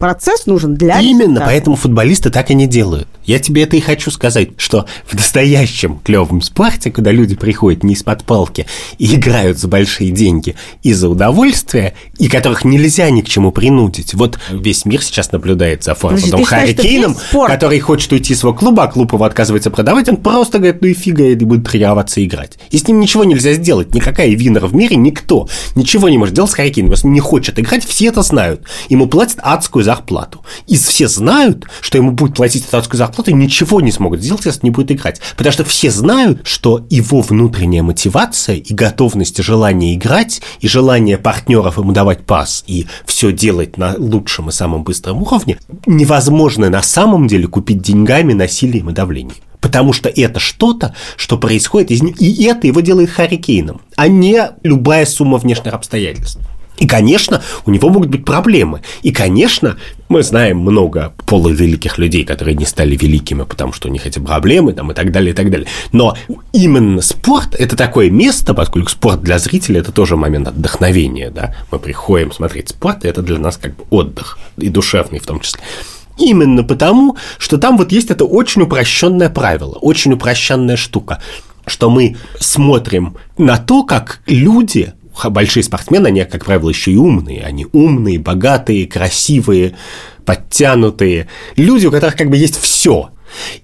[0.00, 1.44] Процесс нужен для Именно, результата.
[1.44, 3.06] поэтому футболисты так и не делают.
[3.26, 7.92] Я тебе это и хочу сказать, что в настоящем клевом спорте, куда люди приходят не
[7.92, 13.28] из-под палки и играют за большие деньги и за удовольствие, и которых нельзя ни к
[13.28, 14.14] чему принудить.
[14.14, 17.14] Вот весь мир сейчас наблюдает за форвардом Харри Кейном,
[17.46, 20.88] который хочет уйти из своего клуба, а клуб его отказывается продавать, он просто говорит, ну
[20.88, 22.58] и фига, и будет тренироваться и играть.
[22.70, 23.94] И с ним ничего нельзя сделать.
[23.94, 26.94] Никакая винер в мире, никто ничего не может делать с Харри Кейном.
[27.04, 28.62] Он не хочет играть, все это знают.
[28.88, 30.44] Ему платят адскую зарплату.
[30.68, 34.60] И все знают, что ему будет платить адскую зарплату, и ничего не смогут сделать, если
[34.62, 35.20] не будет играть.
[35.36, 41.18] Потому что все знают, что его внутренняя мотивация и готовность и желание играть, и желание
[41.18, 46.82] партнеров ему давать пас, и все делать на лучшем и самом быстром уровне, невозможно на
[46.82, 49.42] самом деле купить деньгами, насилием и давлением.
[49.60, 54.50] Потому что это что-то, что происходит из него, и это его делает Харикейном, а не
[54.62, 56.40] любая сумма внешних обстоятельств.
[56.80, 58.80] И, конечно, у него могут быть проблемы.
[59.02, 59.76] И, конечно,
[60.08, 64.72] мы знаем много полувеликих людей, которые не стали великими, потому что у них эти проблемы
[64.72, 65.68] там, и так далее, и так далее.
[65.92, 66.16] Но
[66.52, 71.30] именно спорт– это такое место, поскольку спорт для зрителя– это тоже момент отдохновения.
[71.30, 71.54] Да?
[71.70, 75.40] Мы приходим смотреть спорт, и это для нас как бы отдых, и душевный в том
[75.40, 75.60] числе.
[76.18, 81.22] Именно потому, что там вот есть это очень упрощенное правило, очень упрощенная штука,
[81.66, 84.94] что мы смотрим на то, как люди
[85.28, 87.42] большие спортсмены, они, как правило, еще и умные.
[87.42, 89.76] Они умные, богатые, красивые,
[90.24, 91.28] подтянутые.
[91.56, 93.10] Люди, у которых как бы есть все.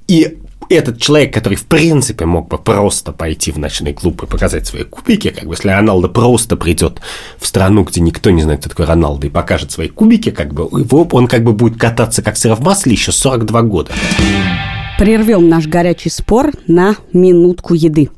[0.08, 0.38] И
[0.68, 4.82] этот человек, который в принципе мог бы просто пойти в ночной клуб и показать свои
[4.84, 7.00] кубики, как бы если Роналдо просто придет
[7.38, 10.64] в страну, где никто не знает, кто такой Роналдо, и покажет свои кубики, как бы
[10.64, 13.92] его, он как бы будет кататься как сыр в масле еще 42 года.
[14.98, 18.08] Прервем наш горячий спор на минутку еды.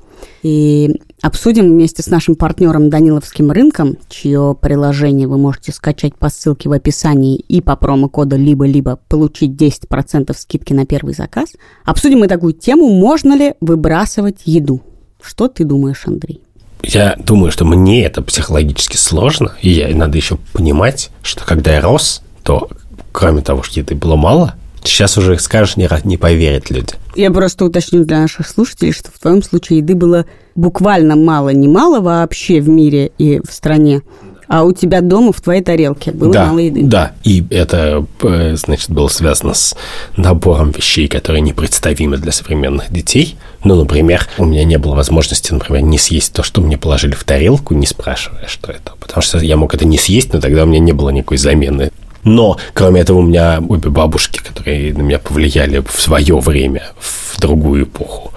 [0.43, 6.69] И Обсудим вместе с нашим партнером Даниловским рынком, чье приложение вы можете скачать по ссылке
[6.69, 11.55] в описании и по промокоду либо-либо получить 10% скидки на первый заказ.
[11.85, 14.81] Обсудим мы такую тему, можно ли выбрасывать еду.
[15.21, 16.41] Что ты думаешь, Андрей?
[16.85, 21.81] Я думаю, что мне это психологически сложно, и я, надо еще понимать, что когда я
[21.81, 22.69] рос, то
[23.11, 26.95] кроме того, что еды было мало, сейчас уже скажешь, не, не поверят люди.
[27.17, 30.27] Я просто уточню для наших слушателей, что в твоем случае еды было
[30.59, 34.03] буквально мало, не мало вообще в мире и в стране
[34.51, 36.81] а у тебя дома в твоей тарелке было да, мало еды.
[36.83, 39.77] Да, и это, э, значит, было связано с
[40.17, 43.37] набором вещей, которые непредставимы для современных детей.
[43.63, 47.25] Ну, например, у меня не было возможности, например, не съесть то, что мне положили в
[47.25, 48.95] тарелку, не спрашивая, что это.
[48.99, 51.93] Потому что я мог это не съесть, но тогда у меня не было никакой замены.
[52.25, 57.39] Но, кроме этого, у меня обе бабушки, которые на меня повлияли в свое время, в
[57.39, 58.33] другую эпоху,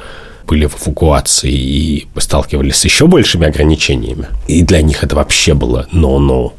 [0.52, 4.28] были в эвакуации и сталкивались с еще большими ограничениями.
[4.50, 6.52] И для них это вообще было no-no.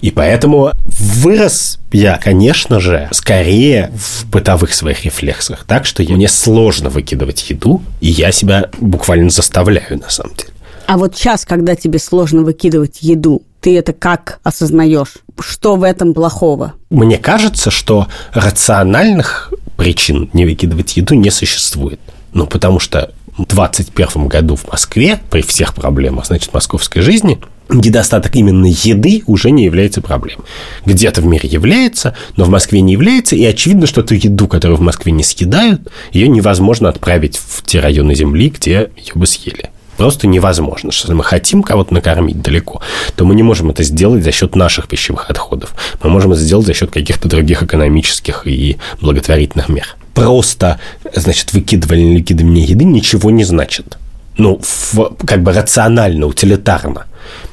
[0.00, 5.64] И поэтому вырос я, конечно же, скорее в бытовых своих рефлексах.
[5.66, 10.50] Так что мне сложно выкидывать еду, и я себя буквально заставляю, на самом деле.
[10.86, 15.14] А вот сейчас, когда тебе сложно выкидывать еду, ты это как осознаешь?
[15.40, 16.74] Что в этом плохого?
[16.90, 21.98] Мне кажется, что рациональных причин не выкидывать еду не существует.
[22.32, 28.34] Ну, потому что в 2021 году в Москве, при всех проблемах, значит, московской жизни, недостаток
[28.36, 30.44] именно еды уже не является проблемой.
[30.84, 34.78] Где-то в мире является, но в Москве не является, и очевидно, что ту еду, которую
[34.78, 39.70] в Москве не съедают, ее невозможно отправить в те районы земли, где ее бы съели
[39.96, 40.88] просто невозможно.
[40.88, 42.80] Если мы хотим кого-то накормить далеко,
[43.16, 45.74] то мы не можем это сделать за счет наших пищевых отходов.
[46.02, 50.78] Мы можем это сделать за счет каких-то других экономических и благотворительных мер просто,
[51.14, 53.98] значит, выкидывание или выкидывание еды ничего не значит.
[54.36, 57.06] Ну, в, как бы рационально, утилитарно.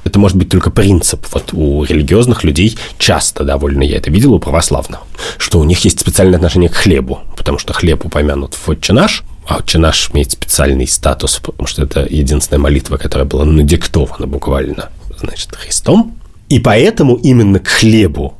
[0.03, 1.25] Это может быть только принцип.
[1.33, 5.01] Вот у религиозных людей часто довольно, я это видел у православных,
[5.37, 9.23] что у них есть специальное отношение к хлебу, потому что хлеб упомянут в «Отче наш»,
[9.47, 14.89] а «Отче наш» имеет специальный статус, потому что это единственная молитва, которая была надиктована буквально,
[15.19, 16.15] значит, Христом.
[16.49, 18.37] И поэтому именно к хлебу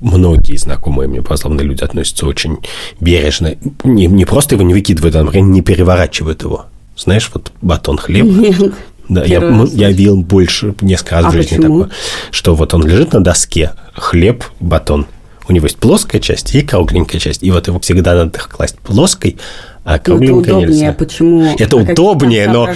[0.00, 2.58] многие знакомые мне православные люди относятся очень
[3.00, 3.54] бережно.
[3.84, 6.66] Не, не просто его не выкидывают, а, например, не переворачивают его.
[6.96, 8.28] Знаешь, вот батон хлеба.
[8.28, 8.74] Нет.
[9.08, 9.38] Да, я,
[9.72, 11.84] я видел больше, несколько раз а в жизни почему?
[11.84, 11.96] такое,
[12.32, 15.06] что вот он лежит на доске, хлеб, батон.
[15.48, 17.44] У него есть плоская часть и кругленькая часть.
[17.44, 19.36] И вот его всегда надо класть плоской,
[19.84, 20.92] а кругленькой это удобнее, нельзя.
[20.92, 21.54] Почему?
[21.56, 22.68] Это а удобнее, но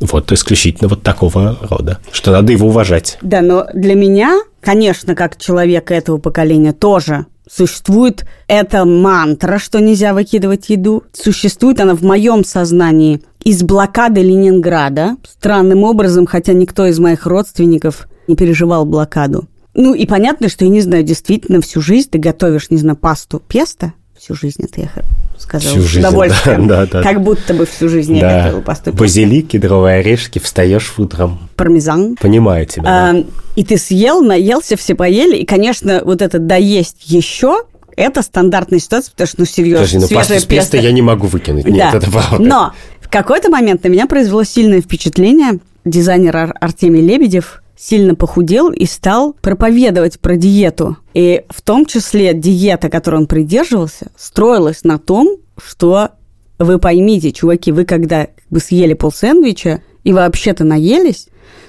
[0.00, 3.18] вот исключительно вот такого рода, что надо его уважать.
[3.20, 10.12] Да, но для меня, конечно, как человека этого поколения тоже существует эта мантра, что нельзя
[10.12, 11.04] выкидывать еду.
[11.12, 15.16] Существует она в моем сознании из блокады Ленинграда.
[15.28, 19.48] Странным образом, хотя никто из моих родственников не переживал блокаду.
[19.74, 23.42] Ну и понятно, что я не знаю, действительно, всю жизнь ты готовишь, не знаю, пасту
[23.46, 23.92] песто.
[24.18, 24.90] Всю жизнь это я
[25.38, 26.66] сказала всю жизнь, с удовольствием.
[26.66, 27.02] Да, да, да.
[27.02, 28.30] Как будто бы всю жизнь да.
[28.30, 28.92] я готовила пасту.
[28.92, 31.48] Базилик, кедровые орешки, встаешь утром.
[31.56, 32.16] Пармезан.
[32.16, 32.84] Понимаю тебя.
[32.86, 33.24] А, да.
[33.56, 35.36] И ты съел, наелся, все поели.
[35.36, 37.64] И, конечно, вот это доесть еще
[37.96, 41.26] это стандартная ситуация, потому что, ну, серьезно, Подожди, ну, пасту с песто я не могу
[41.26, 41.66] выкинуть.
[41.66, 41.98] Нет, да.
[41.98, 42.38] это правда.
[42.38, 48.84] Но в какой-то момент на меня произвело сильное впечатление дизайнер Артемий Лебедев сильно похудел и
[48.84, 50.96] стал проповедовать про диету.
[51.14, 56.10] И в том числе диета, которой он придерживался, строилась на том, что
[56.58, 61.28] вы поймите, чуваки, вы когда как бы съели пол сэндвича и вообще-то наелись,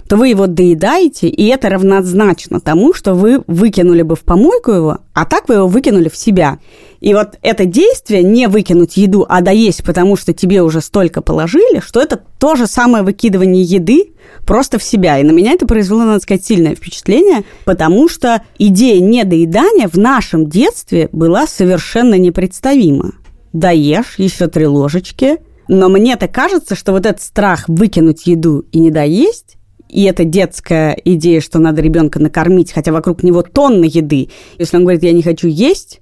[0.10, 4.98] то вы его доедаете, и это равнозначно тому, что вы выкинули бы в помойку его,
[5.14, 6.58] а так вы его выкинули в себя.
[7.00, 11.80] И вот это действие, не выкинуть еду, а доесть, потому что тебе уже столько положили,
[11.80, 14.14] что это то же самое выкидывание еды
[14.48, 15.20] просто в себя.
[15.20, 20.50] И на меня это произвело, надо сказать, сильное впечатление, потому что идея недоедания в нашем
[20.50, 23.12] детстве была совершенно непредставима.
[23.54, 25.38] Доешь еще три ложечки,
[25.68, 29.59] но мне-то кажется, что вот этот страх выкинуть еду и не доесть,
[29.90, 34.30] и эта детская идея, что надо ребенка накормить, хотя вокруг него тонны еды.
[34.58, 36.00] Если он говорит, я не хочу есть,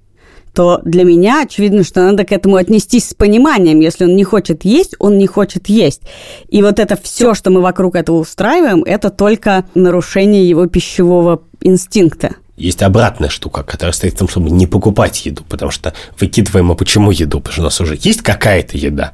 [0.54, 3.80] то для меня очевидно, что надо к этому отнестись с пониманием.
[3.80, 6.02] Если он не хочет есть, он не хочет есть.
[6.48, 12.36] И вот это все, что мы вокруг этого устраиваем, это только нарушение его пищевого инстинкта.
[12.56, 16.74] Есть обратная штука, которая стоит в том, чтобы не покупать еду, потому что выкидываем, а
[16.74, 17.38] почему еду?
[17.38, 19.12] Потому что у нас уже есть какая-то еда,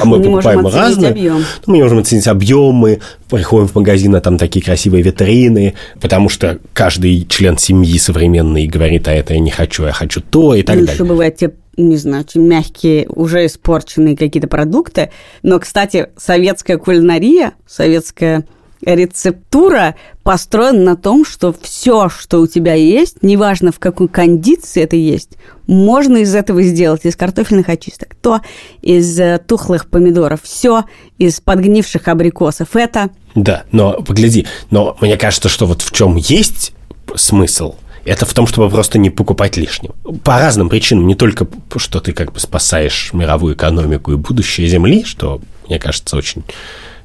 [0.00, 1.10] а мы, покупаем разные.
[1.10, 1.44] Объем.
[1.66, 6.28] Ну, мы можем оценить объем, мы приходим в магазин, а там такие красивые витрины, потому
[6.28, 10.62] что каждый член семьи современный говорит, а это я не хочу, я хочу то и
[10.62, 10.94] так ну, далее.
[10.94, 15.10] Еще бывает те не знаю, очень мягкие, уже испорченные какие-то продукты.
[15.42, 18.44] Но, кстати, советская кулинария, советская
[18.84, 24.96] рецептура построена на том, что все, что у тебя есть, неважно в какой кондиции это
[24.96, 25.30] есть,
[25.66, 28.40] можно из этого сделать, из картофельных очисток, то
[28.82, 30.84] из э, тухлых помидоров, все
[31.18, 32.74] из подгнивших абрикосов.
[32.74, 33.10] Это...
[33.34, 36.72] Да, но погляди, но мне кажется, что вот в чем есть
[37.14, 39.94] смысл, это в том, чтобы просто не покупать лишнего.
[40.24, 45.04] По разным причинам, не только, что ты как бы спасаешь мировую экономику и будущее Земли,
[45.04, 46.42] что, мне кажется, очень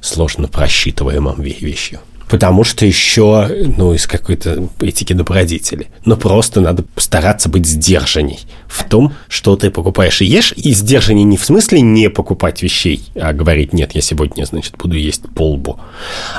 [0.07, 1.99] сложно просчитываемым вещью.
[2.27, 5.87] Потому что еще, ну, из какой-то этики добродетели.
[6.03, 10.53] Но просто надо стараться быть сдержанней в том, что ты покупаешь и ешь.
[10.57, 14.97] И сдержанней не в смысле не покупать вещей, а говорить, нет, я сегодня, значит, буду
[14.97, 15.79] есть полбу.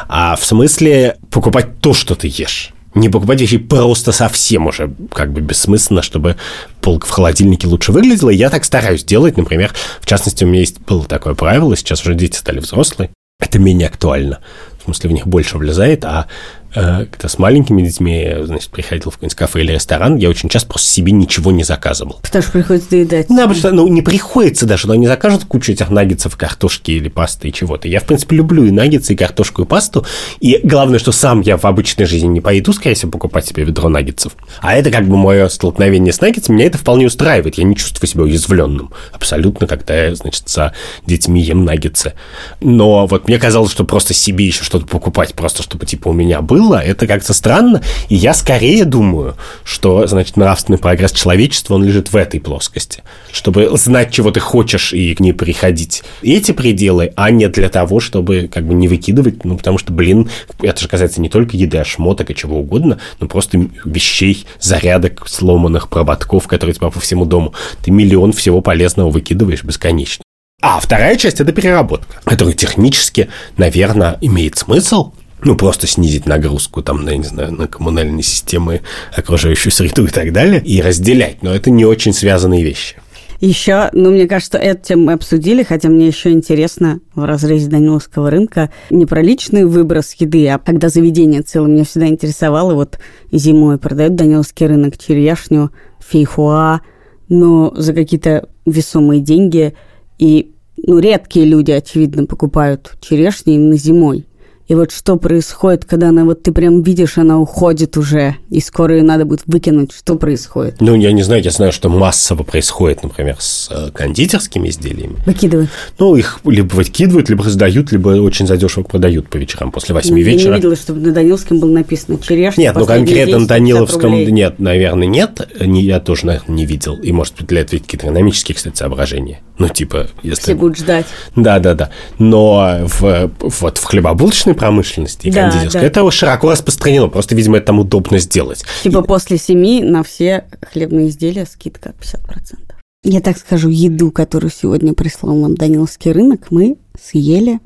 [0.09, 5.33] А в смысле покупать то, что ты ешь не покупать вещи просто совсем уже как
[5.33, 6.37] бы бессмысленно, чтобы
[6.81, 8.31] полка в холодильнике лучше выглядела.
[8.31, 12.15] я так стараюсь делать, например, в частности, у меня есть было такое правило, сейчас уже
[12.15, 14.41] дети стали взрослые, это менее актуально.
[14.89, 16.27] Смысле, в них больше влезает, а
[16.75, 20.69] Э, когда с маленькими детьми, значит, приходил в какой-нибудь кафе или ресторан, я очень часто
[20.69, 22.19] просто себе ничего не заказывал.
[22.23, 23.27] Потому что приходится доедать.
[23.29, 27.09] Да, потому что, ну, не приходится даже, но они закажут кучу этих наггетсов, картошки или
[27.09, 27.89] пасты и чего-то.
[27.89, 30.05] Я, в принципе, люблю и наггетсы, и картошку, и пасту,
[30.41, 33.89] и главное, что сам я в обычной жизни не пойду, скорее всего, покупать себе ведро
[33.89, 34.37] наггетсов.
[34.61, 38.09] А это как бы мое столкновение с наггетсами, меня это вполне устраивает, я не чувствую
[38.09, 40.75] себя уязвленным абсолютно, когда я, значит, со
[41.07, 42.13] детьми ем наггетсы.
[42.61, 46.41] Но вот мне казалось, что просто себе еще что-то покупать, просто чтобы, типа, у меня
[46.41, 47.83] было, это как-то странно.
[48.09, 53.03] И я скорее думаю, что, значит, нравственный прогресс человечества, он лежит в этой плоскости.
[53.33, 56.05] Чтобы знать, чего ты хочешь и к ней приходить.
[56.23, 60.31] Эти пределы, а не для того, чтобы как бы не выкидывать, ну, потому что, блин,
[60.61, 65.27] это же касается не только еды, а шмоток и чего угодно, но просто вещей, зарядок,
[65.27, 67.55] сломанных проводков, которые у тебя по всему дому.
[67.83, 70.23] Ты миллион всего полезного выкидываешь бесконечно.
[70.61, 75.13] А вторая часть– это переработка, которая технически, наверное, имеет смысл,
[75.45, 78.81] ну, просто снизить нагрузку там, на, я не знаю, на коммунальные системы,
[79.17, 81.45] окружающую среду и так далее, и разделять.
[81.45, 82.97] Но это не очень связанные вещи.
[83.39, 88.29] Еще, ну, мне кажется, эту тему мы обсудили, хотя мне еще интересно в разрезе Даниловского
[88.29, 91.71] рынка не про личный выброс еды, а когда заведение целое.
[91.71, 92.99] Меня всегда интересовало, вот
[93.31, 96.81] зимой продают Даниловский рынок черешню, фейхуа,
[97.29, 99.75] но за какие-то весомые деньги.
[100.19, 104.25] И ну, редкие люди, очевидно, покупают черешни именно зимой.
[104.69, 108.97] И вот что происходит, когда она вот ты прям видишь, она уходит уже, и скоро
[108.97, 109.93] ее надо будет выкинуть.
[109.93, 110.77] Что происходит?
[110.81, 115.17] Ну, я не знаю, я знаю, что массово происходит, например, с э, кондитерскими изделиями.
[115.25, 115.71] Выкидывают?
[115.99, 120.51] Ну, их либо выкидывают, либо раздают, либо очень задешево продают по вечерам после восьми вечера.
[120.51, 122.61] Я не видела, чтобы на Даниловском было написано черешня.
[122.61, 125.49] Нет, ну конкретно на Даниловском нет, наверное, нет.
[125.61, 126.97] Не, я тоже, наверное, не видел.
[126.97, 129.41] И, может быть, для этого какие-то экономические, кстати, соображения.
[129.57, 130.43] Ну, типа, если...
[130.43, 131.07] Все будут ждать.
[131.35, 131.91] Да, да, да.
[132.19, 135.87] Но в, вот в хлебобулочной промышленности и да, кондитерской да.
[135.87, 137.09] это широко распространено.
[137.09, 138.65] Просто, видимо, это там удобно сделать.
[138.83, 139.07] Типа и...
[139.07, 142.69] после семи на все хлебные изделия скидка 50%.
[143.05, 147.61] Я так скажу, еду, которую сегодня прислал нам Даниловский рынок, мы съели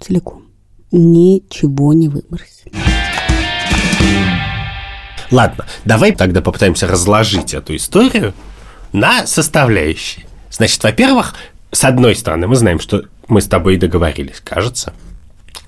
[0.00, 0.44] целиком.
[0.90, 2.72] Ничего не выбросили.
[5.30, 8.32] Ладно, давай тогда попытаемся разложить эту историю
[8.92, 10.24] на составляющие.
[10.50, 11.34] Значит, во-первых,
[11.70, 14.94] с одной стороны, мы знаем, что мы с тобой и договорились, кажется,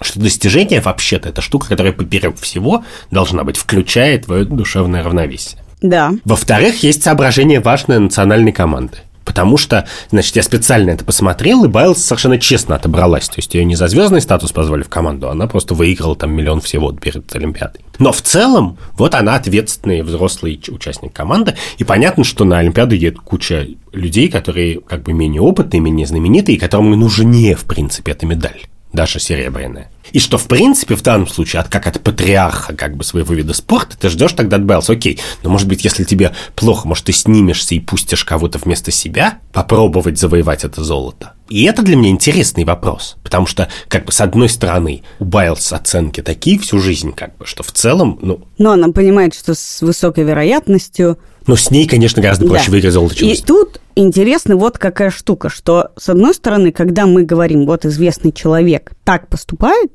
[0.01, 5.61] что достижение вообще-то это штука, которая поперек всего должна быть, включая твое душевное равновесие.
[5.83, 6.13] Да.
[6.25, 8.99] Во-вторых, есть соображение важное национальной команды.
[9.25, 13.29] Потому что, значит, я специально это посмотрел, и Байлз совершенно честно отобралась.
[13.29, 16.61] То есть ее не за звездный статус позвали в команду, она просто выиграла там миллион
[16.61, 17.85] всего перед Олимпиадой.
[17.99, 23.21] Но в целом, вот она ответственный взрослый участник команды, и понятно, что на Олимпиаду едет
[23.21, 28.27] куча людей, которые как бы менее опытные, менее знаменитые, и которым нужнее, в принципе, эта
[28.27, 28.63] медаль
[28.93, 29.91] даже серебряная.
[30.13, 33.55] И что, в принципе, в данном случае, от, как от патриарха как бы своего вида
[33.55, 37.13] спорта, ты ждешь тогда от Байлз, окей, но может быть, если тебе плохо, может, ты
[37.13, 41.35] снимешься и пустишь кого-то вместо себя, попробовать завоевать это золото.
[41.49, 45.73] И это для меня интересный вопрос, потому что, как бы, с одной стороны, у Байлз
[45.73, 48.47] оценки такие всю жизнь, как бы, что в целом, ну...
[48.59, 52.73] Но она понимает, что с высокой вероятностью но с ней, конечно, гораздо проще да.
[52.73, 57.23] выиграть золото, чем И тут интересно вот какая штука, что, с одной стороны, когда мы
[57.23, 59.91] говорим, вот известный человек так поступает,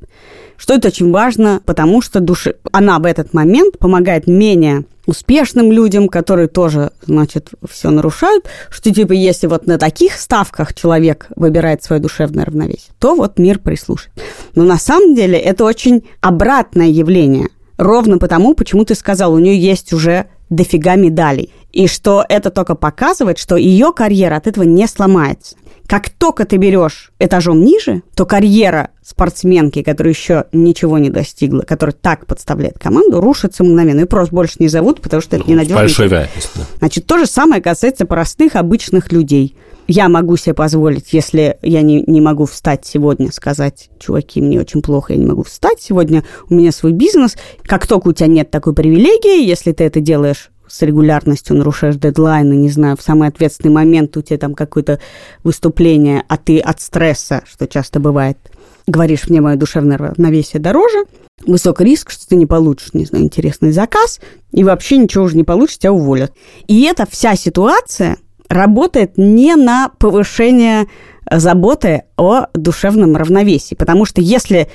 [0.58, 2.56] что это очень важно, потому что души...
[2.72, 9.14] она в этот момент помогает менее успешным людям, которые тоже, значит, все нарушают, что типа
[9.14, 14.12] если вот на таких ставках человек выбирает свое душевное равновесие, то вот мир прислушает.
[14.56, 17.50] Но на самом деле это очень обратное явление.
[17.78, 21.52] Ровно потому, почему ты сказал, у нее есть уже дофига медалей.
[21.72, 25.56] И что это только показывает, что ее карьера от этого не сломается.
[25.88, 31.94] Как только ты берешь этажом ниже, то карьера спортсменки, которая еще ничего не достигла, которая
[31.94, 34.02] так подставляет команду, рушится мгновенно.
[34.02, 35.78] И просто больше не зовут, потому что это ненадежно.
[35.78, 36.52] Большой вероятность.
[36.56, 36.62] Да.
[36.80, 39.56] Значит, то же самое касается простых, обычных людей.
[39.88, 44.82] Я могу себе позволить, если я не, не могу встать сегодня, сказать, чуваки, мне очень
[44.82, 47.36] плохо, я не могу встать сегодня, у меня свой бизнес.
[47.62, 52.54] Как только у тебя нет такой привилегии, если ты это делаешь с регулярностью нарушаешь дедлайны,
[52.54, 55.00] не знаю, в самый ответственный момент у тебя там какое-то
[55.44, 58.38] выступление, а ты от стресса, что часто бывает,
[58.88, 61.06] говоришь, мне мое душевное равновесие дороже,
[61.46, 64.20] высокий риск, что ты не получишь, не знаю, интересный заказ,
[64.52, 66.34] и вообще ничего уже не получишь, тебя уволят.
[66.68, 68.18] И эта вся ситуация
[68.50, 70.88] работает не на повышение
[71.30, 74.70] заботы о душевном равновесии, потому что если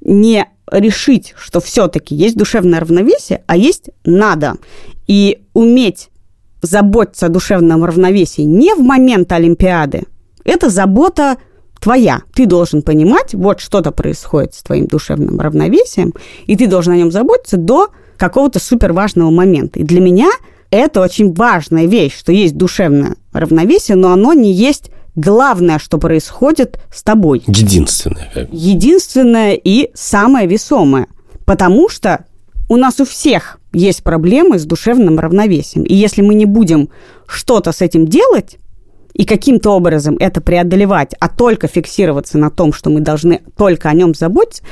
[0.00, 4.54] не решить, что все-таки есть душевное равновесие, а есть надо.
[5.06, 6.10] И уметь
[6.62, 10.02] заботиться о душевном равновесии не в момент Олимпиады.
[10.44, 11.36] Это забота
[11.80, 12.22] твоя.
[12.34, 16.12] Ты должен понимать, вот что-то происходит с твоим душевным равновесием,
[16.46, 19.78] и ты должен о нем заботиться до какого-то супер важного момента.
[19.78, 20.30] И для меня
[20.70, 26.78] это очень важная вещь, что есть душевное равновесие, но оно не есть главное, что происходит
[26.92, 27.42] с тобой.
[27.46, 28.48] Единственное.
[28.50, 31.06] Единственное и самое весомое.
[31.44, 32.25] Потому что
[32.68, 35.84] у нас у всех есть проблемы с душевным равновесием.
[35.84, 36.88] И если мы не будем
[37.26, 38.58] что-то с этим делать,
[39.16, 43.94] и каким-то образом это преодолевать, а только фиксироваться на том, что мы должны только о
[43.94, 44.62] нем заботиться,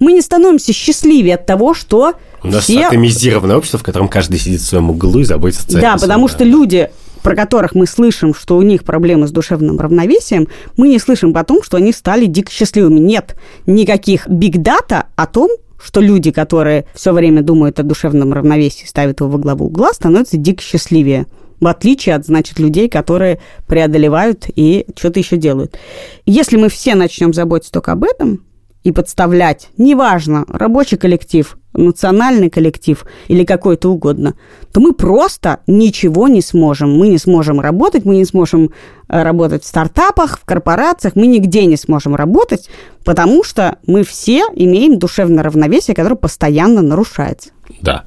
[0.00, 2.86] мы не становимся счастливее от того, что У нас все...
[2.86, 6.90] атомизированное общество, в котором каждый сидит в своем углу и заботится Да, потому что люди
[7.22, 11.60] про которых мы слышим, что у них проблемы с душевным равновесием, мы не слышим потом,
[11.60, 13.00] что они стали дико счастливыми.
[13.00, 13.34] Нет
[13.66, 19.30] никаких биг-дата о том, что люди, которые все время думают о душевном равновесии, ставят его
[19.30, 21.26] во главу угла, становятся дико счастливее.
[21.60, 25.78] В отличие от, значит, людей, которые преодолевают и что-то еще делают.
[26.26, 28.45] Если мы все начнем заботиться только об этом,
[28.86, 34.34] и подставлять, неважно, рабочий коллектив, национальный коллектив или какой-то угодно,
[34.72, 36.96] то мы просто ничего не сможем.
[36.96, 38.70] Мы не сможем работать, мы не сможем
[39.08, 42.70] э, работать в стартапах, в корпорациях, мы нигде не сможем работать,
[43.04, 47.50] потому что мы все имеем душевное равновесие, которое постоянно нарушается.
[47.80, 48.04] Да,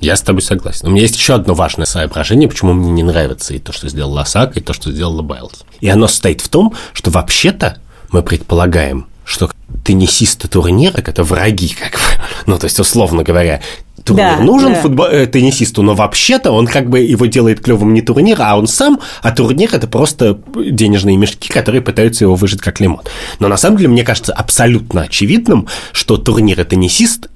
[0.00, 0.88] я с тобой согласен.
[0.88, 4.12] У меня есть еще одно важное соображение, почему мне не нравится и то, что сделал
[4.12, 5.66] Лосак, и то, что сделала Байлз.
[5.82, 7.76] И оно состоит в том, что вообще-то
[8.10, 9.50] мы предполагаем, что
[9.84, 11.98] теннисисты турнира, это враги, как бы,
[12.46, 13.60] ну, то есть, условно говоря,
[14.04, 14.80] турнир Да, нужен да.
[14.82, 18.66] футбо- э, теннисисту, но вообще-то он как бы его делает клевым не турнир, а он
[18.66, 23.02] сам, а турнир это просто денежные мешки, которые пытаются его выжить как лимон.
[23.38, 27.28] Но на самом деле мне кажется абсолютно очевидным, что турнир и теннисист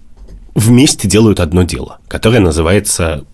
[0.55, 3.25] вместе делают одно дело, которое называется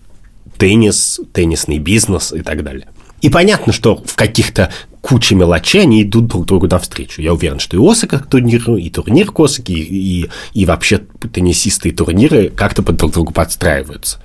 [0.58, 2.88] теннис, теннисный бизнес и так далее.
[3.22, 4.70] И понятно, что в каких-то
[5.04, 7.20] куче мелочей они идут друг другу навстречу.
[7.20, 11.02] Я уверен, что и Осака к турниру, и турнир к Осаке, и, и, и вообще
[11.30, 14.18] теннисисты и турниры как-то под друг другу подстраиваются.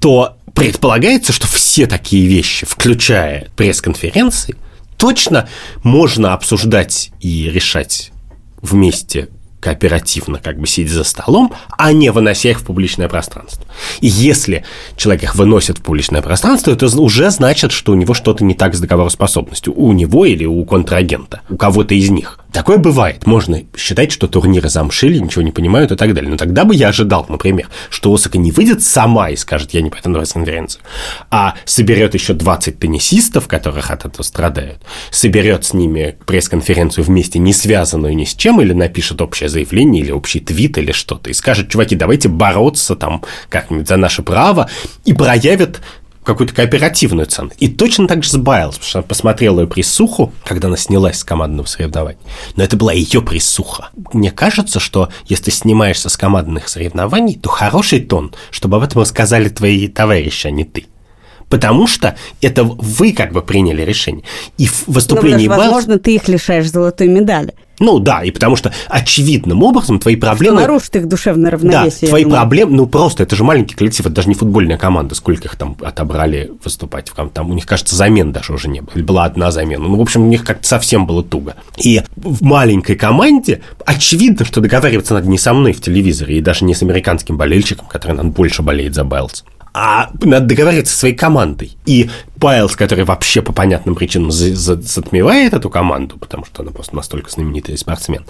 [0.00, 4.56] То предполагается, что все такие вещи, включая пресс-конференции,
[4.96, 5.48] точно
[5.84, 8.10] можно обсуждать и решать
[8.60, 9.28] вместе
[9.64, 13.64] кооперативно, как бы сидя за столом, а не вынося их в публичное пространство.
[14.00, 14.62] И если
[14.94, 18.74] человек их выносит в публичное пространство, это уже значит, что у него что-то не так
[18.74, 19.72] с договороспособностью.
[19.74, 22.43] У него или у контрагента, у кого-то из них.
[22.54, 23.26] Такое бывает.
[23.26, 26.30] Можно считать, что турниры замшили, ничего не понимают и так далее.
[26.30, 29.90] Но тогда бы я ожидал, например, что Осака не выйдет сама и скажет, я не
[29.90, 30.80] пойду на пресс-конференцию,
[31.30, 34.78] а соберет еще 20 теннисистов, которых от этого страдают,
[35.10, 40.12] соберет с ними пресс-конференцию вместе, не связанную ни с чем, или напишет общее заявление, или
[40.12, 44.70] общий твит, или что-то, и скажет, чуваки, давайте бороться там как-нибудь за наше право,
[45.04, 45.80] и проявит
[46.24, 47.56] какую-то кооперативную ценность.
[47.60, 51.18] И точно так же с Байлз, потому что она посмотрела ее прессуху, когда она снялась
[51.18, 52.20] с командного соревнования.
[52.56, 53.90] Но это была ее прессуха.
[54.12, 59.48] Мне кажется, что если снимаешься с командных соревнований, то хороший тон, чтобы об этом рассказали
[59.48, 60.86] твои товарищи, а не ты.
[61.48, 64.24] Потому что это вы как бы приняли решение.
[64.56, 65.62] И в Ну, выступлении что, Байлз...
[65.64, 67.54] возможно, ты их лишаешь золотой медали.
[67.80, 70.60] Ну да, и потому что очевидным образом твои Что проблемы...
[70.60, 71.98] нарушит их душевное Да, равновесие.
[72.02, 75.44] я твои проблемы, ну просто это же маленький коллектив, это даже не футбольная команда, сколько
[75.44, 79.02] их там отобрали выступать, ком- там у них, кажется, замен даже уже не было, или
[79.02, 81.56] была одна замена, ну, в общем, у них как-то совсем было туго.
[81.76, 86.64] И в маленькой команде очевидно, что договариваться надо не со мной в телевизоре, и даже
[86.64, 89.44] не с американским болельщиком, который, наверное, больше болеет за Байлз,
[89.74, 91.76] а надо договориться со своей командой.
[91.84, 92.08] И
[92.40, 97.76] Пайлс, который вообще по понятным причинам затмевает эту команду, потому что она просто настолько знаменитый
[97.76, 98.24] спортсмен,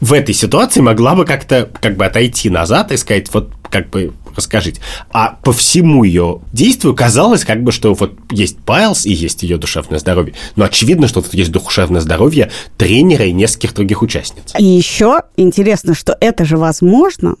[0.00, 4.12] в этой ситуации могла бы как-то как бы отойти назад и сказать, вот как бы
[4.36, 4.80] расскажите.
[5.10, 9.56] А по всему ее действию казалось, как бы, что вот есть Пайлс и есть ее
[9.56, 10.34] душевное здоровье.
[10.54, 14.54] Но очевидно, что тут есть душевное здоровье тренера и нескольких других участниц.
[14.56, 17.34] И еще интересно, что это же возможно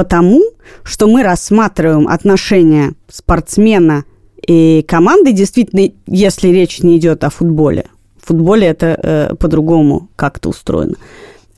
[0.00, 0.42] потому,
[0.82, 4.04] что мы рассматриваем отношения спортсмена
[4.46, 7.84] и команды, действительно, если речь не идет о футболе.
[8.18, 10.94] В футболе это э, по-другому как-то устроено.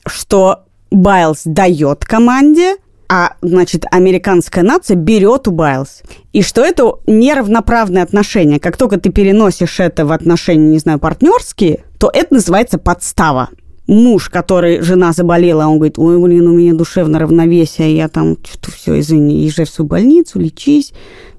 [0.05, 2.75] Что Байлз дает команде,
[3.07, 6.01] а, значит, американская нация берет у Байлз.
[6.33, 8.59] И что это неравноправные отношения.
[8.59, 13.51] Как только ты переносишь это в отношения, не знаю, партнерские, то это называется подстава.
[13.93, 18.71] Муж, который жена заболела, он говорит, ой, блин, у меня душевное равновесие, я там, что-то
[18.71, 20.93] все, извини, езжай в свою больницу, лечись.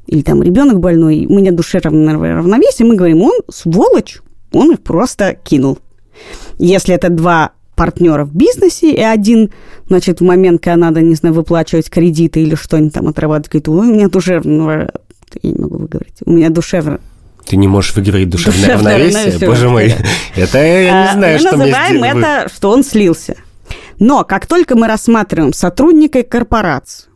[0.07, 2.87] Или там ребенок больной, у меня душевное равновесие.
[2.87, 4.21] Мы говорим, он сволочь,
[4.53, 5.79] он их просто кинул.
[6.59, 9.51] Если это два партнера в бизнесе, и один,
[9.89, 13.89] значит, в момент, когда надо, не знаю, выплачивать кредиты или что-нибудь там отрабатывать, говорит, ой,
[13.89, 14.93] у меня душевное...
[15.43, 16.19] Я не могу выговорить.
[16.25, 17.01] У меня душевное
[17.47, 19.19] ты не можешь выговорить душевное, душевное равновесие?
[19.25, 19.49] равновесие?
[19.49, 19.95] Боже мой,
[20.37, 23.37] это я не а, знаю, что Мы называем это, что он слился.
[23.99, 27.09] Но как только мы рассматриваем сотрудника корпорации,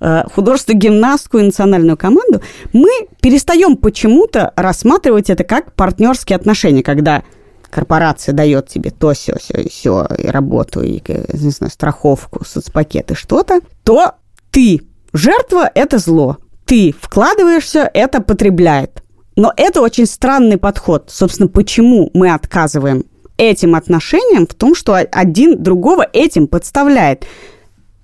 [0.00, 7.22] э, художественную гимнастку и национальную команду, мы перестаем почему-то рассматривать это как партнерские отношения, когда
[7.70, 11.00] корпорация дает тебе то, все, все, все, и работу, и,
[11.32, 14.12] не знаю, страховку, соцпакеты, что-то, то
[14.50, 16.38] ты жертва– это зло.
[16.64, 19.02] Ты вкладываешься– это потребляет.
[19.40, 21.04] Но это очень странный подход.
[21.08, 23.04] Собственно, почему мы отказываем
[23.38, 27.24] этим отношениям в том, что один другого этим подставляет.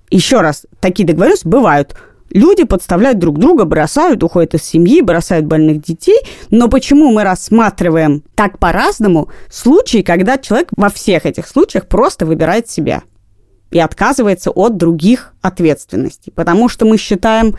[0.09, 1.95] Еще раз, такие договоренности бывают.
[2.31, 6.17] Люди подставляют друг друга, бросают, уходят из семьи, бросают больных детей.
[6.49, 12.67] Но почему мы рассматриваем так по-разному случаи, когда человек во всех этих случаях просто выбирает
[12.67, 13.03] себя
[13.69, 16.33] и отказывается от других ответственностей?
[16.35, 17.55] Потому что мы считаем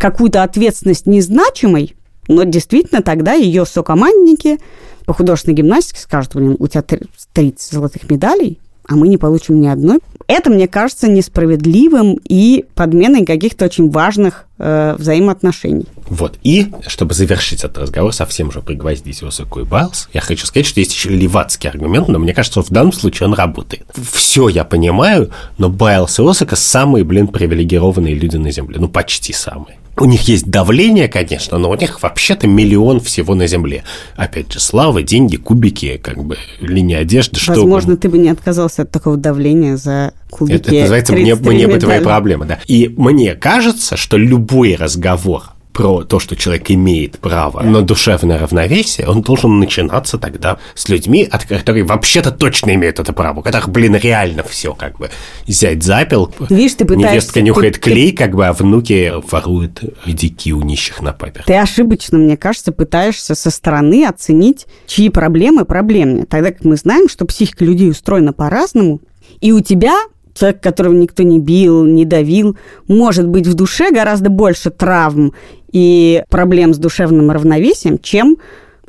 [0.00, 1.94] какую-то ответственность незначимой,
[2.28, 4.58] но действительно тогда ее сокомандники
[5.06, 6.84] по художественной гимнастике скажут, блин, у тебя
[7.32, 8.58] 30 золотых медалей,
[8.88, 9.98] а мы не получим ни одной.
[10.26, 15.86] Это, мне кажется, несправедливым и подменой каких-то очень важных э, взаимоотношений.
[16.08, 16.38] Вот.
[16.42, 20.92] И, чтобы завершить этот разговор, совсем же пригвоздить высокую Байлз, я хочу сказать, что есть
[20.92, 23.86] еще левацкий аргумент, но мне кажется, в данном случае он работает.
[24.12, 28.78] Все я понимаю, но Байлз и Осака самые, блин, привилегированные люди на Земле.
[28.78, 29.78] Ну, почти самые.
[30.00, 33.84] У них есть давление, конечно, но у них вообще-то миллион всего на Земле.
[34.16, 38.82] Опять же, слава, деньги, кубики, как бы линия одежды, что Возможно, ты бы не отказался
[38.82, 40.56] от такого давления за кубики.
[40.56, 42.58] Это, это называется «мне, мне бы твои проблемы», да.
[42.66, 45.42] И мне кажется, что любой разговор
[45.78, 51.22] про то, что человек имеет право на душевное равновесие, он должен начинаться тогда с людьми,
[51.22, 55.08] от которых вообще-то точно имеют это право, у которых, блин, реально все как бы
[55.46, 56.34] взять запил.
[56.50, 57.12] Видишь, ты пытаешься...
[57.12, 61.44] Невестка нюхает ты, клей, как бы, а внуки воруют редики у нищих на папер.
[61.46, 66.26] Ты ошибочно, мне кажется, пытаешься со стороны оценить, чьи проблемы проблемные.
[66.26, 69.00] Тогда как мы знаем, что психика людей устроена по-разному,
[69.40, 69.94] и у тебя
[70.38, 75.34] человек, которого никто не бил, не давил, может быть в душе гораздо больше травм
[75.72, 78.38] и проблем с душевным равновесием, чем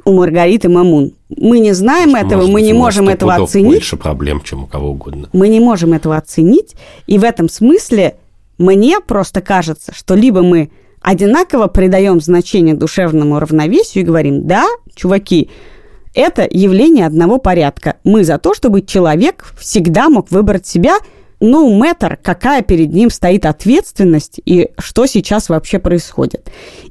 [0.05, 1.13] у Маргариты Мамун.
[1.29, 3.73] Мы не знаем Может, этого, мы не можем этого оценить.
[3.73, 5.29] больше проблем, чем у кого угодно.
[5.33, 6.75] Мы не можем этого оценить,
[7.05, 8.15] и в этом смысле
[8.57, 10.71] мне просто кажется, что либо мы
[11.01, 15.49] одинаково придаем значение душевному равновесию и говорим, да, чуваки,
[16.13, 17.97] это явление одного порядка.
[18.03, 20.97] Мы за то, чтобы человек всегда мог выбрать себя–
[21.39, 26.49] no matter, какая перед ним стоит ответственность и что сейчас вообще происходит.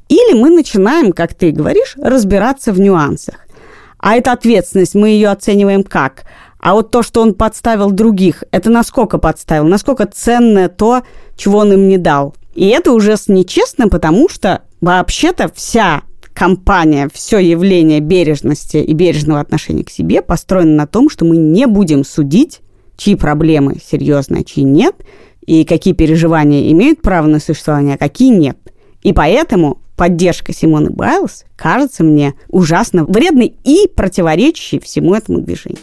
[0.09, 3.47] Или мы начинаем, как ты говоришь, разбираться в нюансах.
[3.99, 6.25] А эта ответственность, мы ее оцениваем как?
[6.61, 9.65] А вот то, что он подставил других, это насколько подставил?
[9.65, 11.03] Насколько ценное то,
[11.37, 12.35] чего он им не дал?
[12.55, 16.03] И это уже нечестно, потому что вообще-то вся
[16.35, 21.67] компания, все явление бережности и бережного отношения к себе построено на том, что мы не
[21.67, 22.61] будем судить
[22.99, 24.95] чьи проблемы серьезные, чьи нет,
[25.47, 28.59] и какие переживания имеют право на существование, а какие нет.
[29.03, 35.79] И поэтому поддержка Симоны Байлз кажется мне ужасно вредной и противоречащей всему этому движению.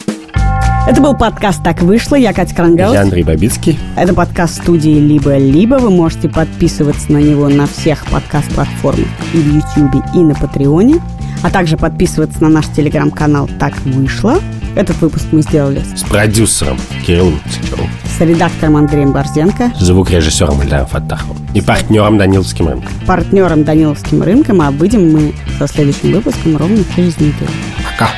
[0.86, 2.14] Это был подкаст «Так вышло».
[2.14, 2.94] Я Катя Крангаус.
[2.94, 3.76] Я Андрей Бабицкий.
[3.96, 5.74] Это подкаст студии «Либо-либо».
[5.78, 11.02] Вы можете подписываться на него на всех подкаст-платформах и в YouTube, и на Патреоне.
[11.46, 14.40] А также подписываться на наш телеграм-канал «Так вышло».
[14.74, 16.76] Этот выпуск мы сделали с продюсером
[17.06, 17.88] Кириллом Сычевым.
[18.04, 22.90] с редактором Андреем Борзенко, звукорежиссером Ильдаром Фаттаховым и партнером Даниловским рынком.
[23.06, 27.48] партнером Даниловским рынком, а выйдем мы со следующим выпуском ровно через неделю.
[27.92, 28.10] Пока!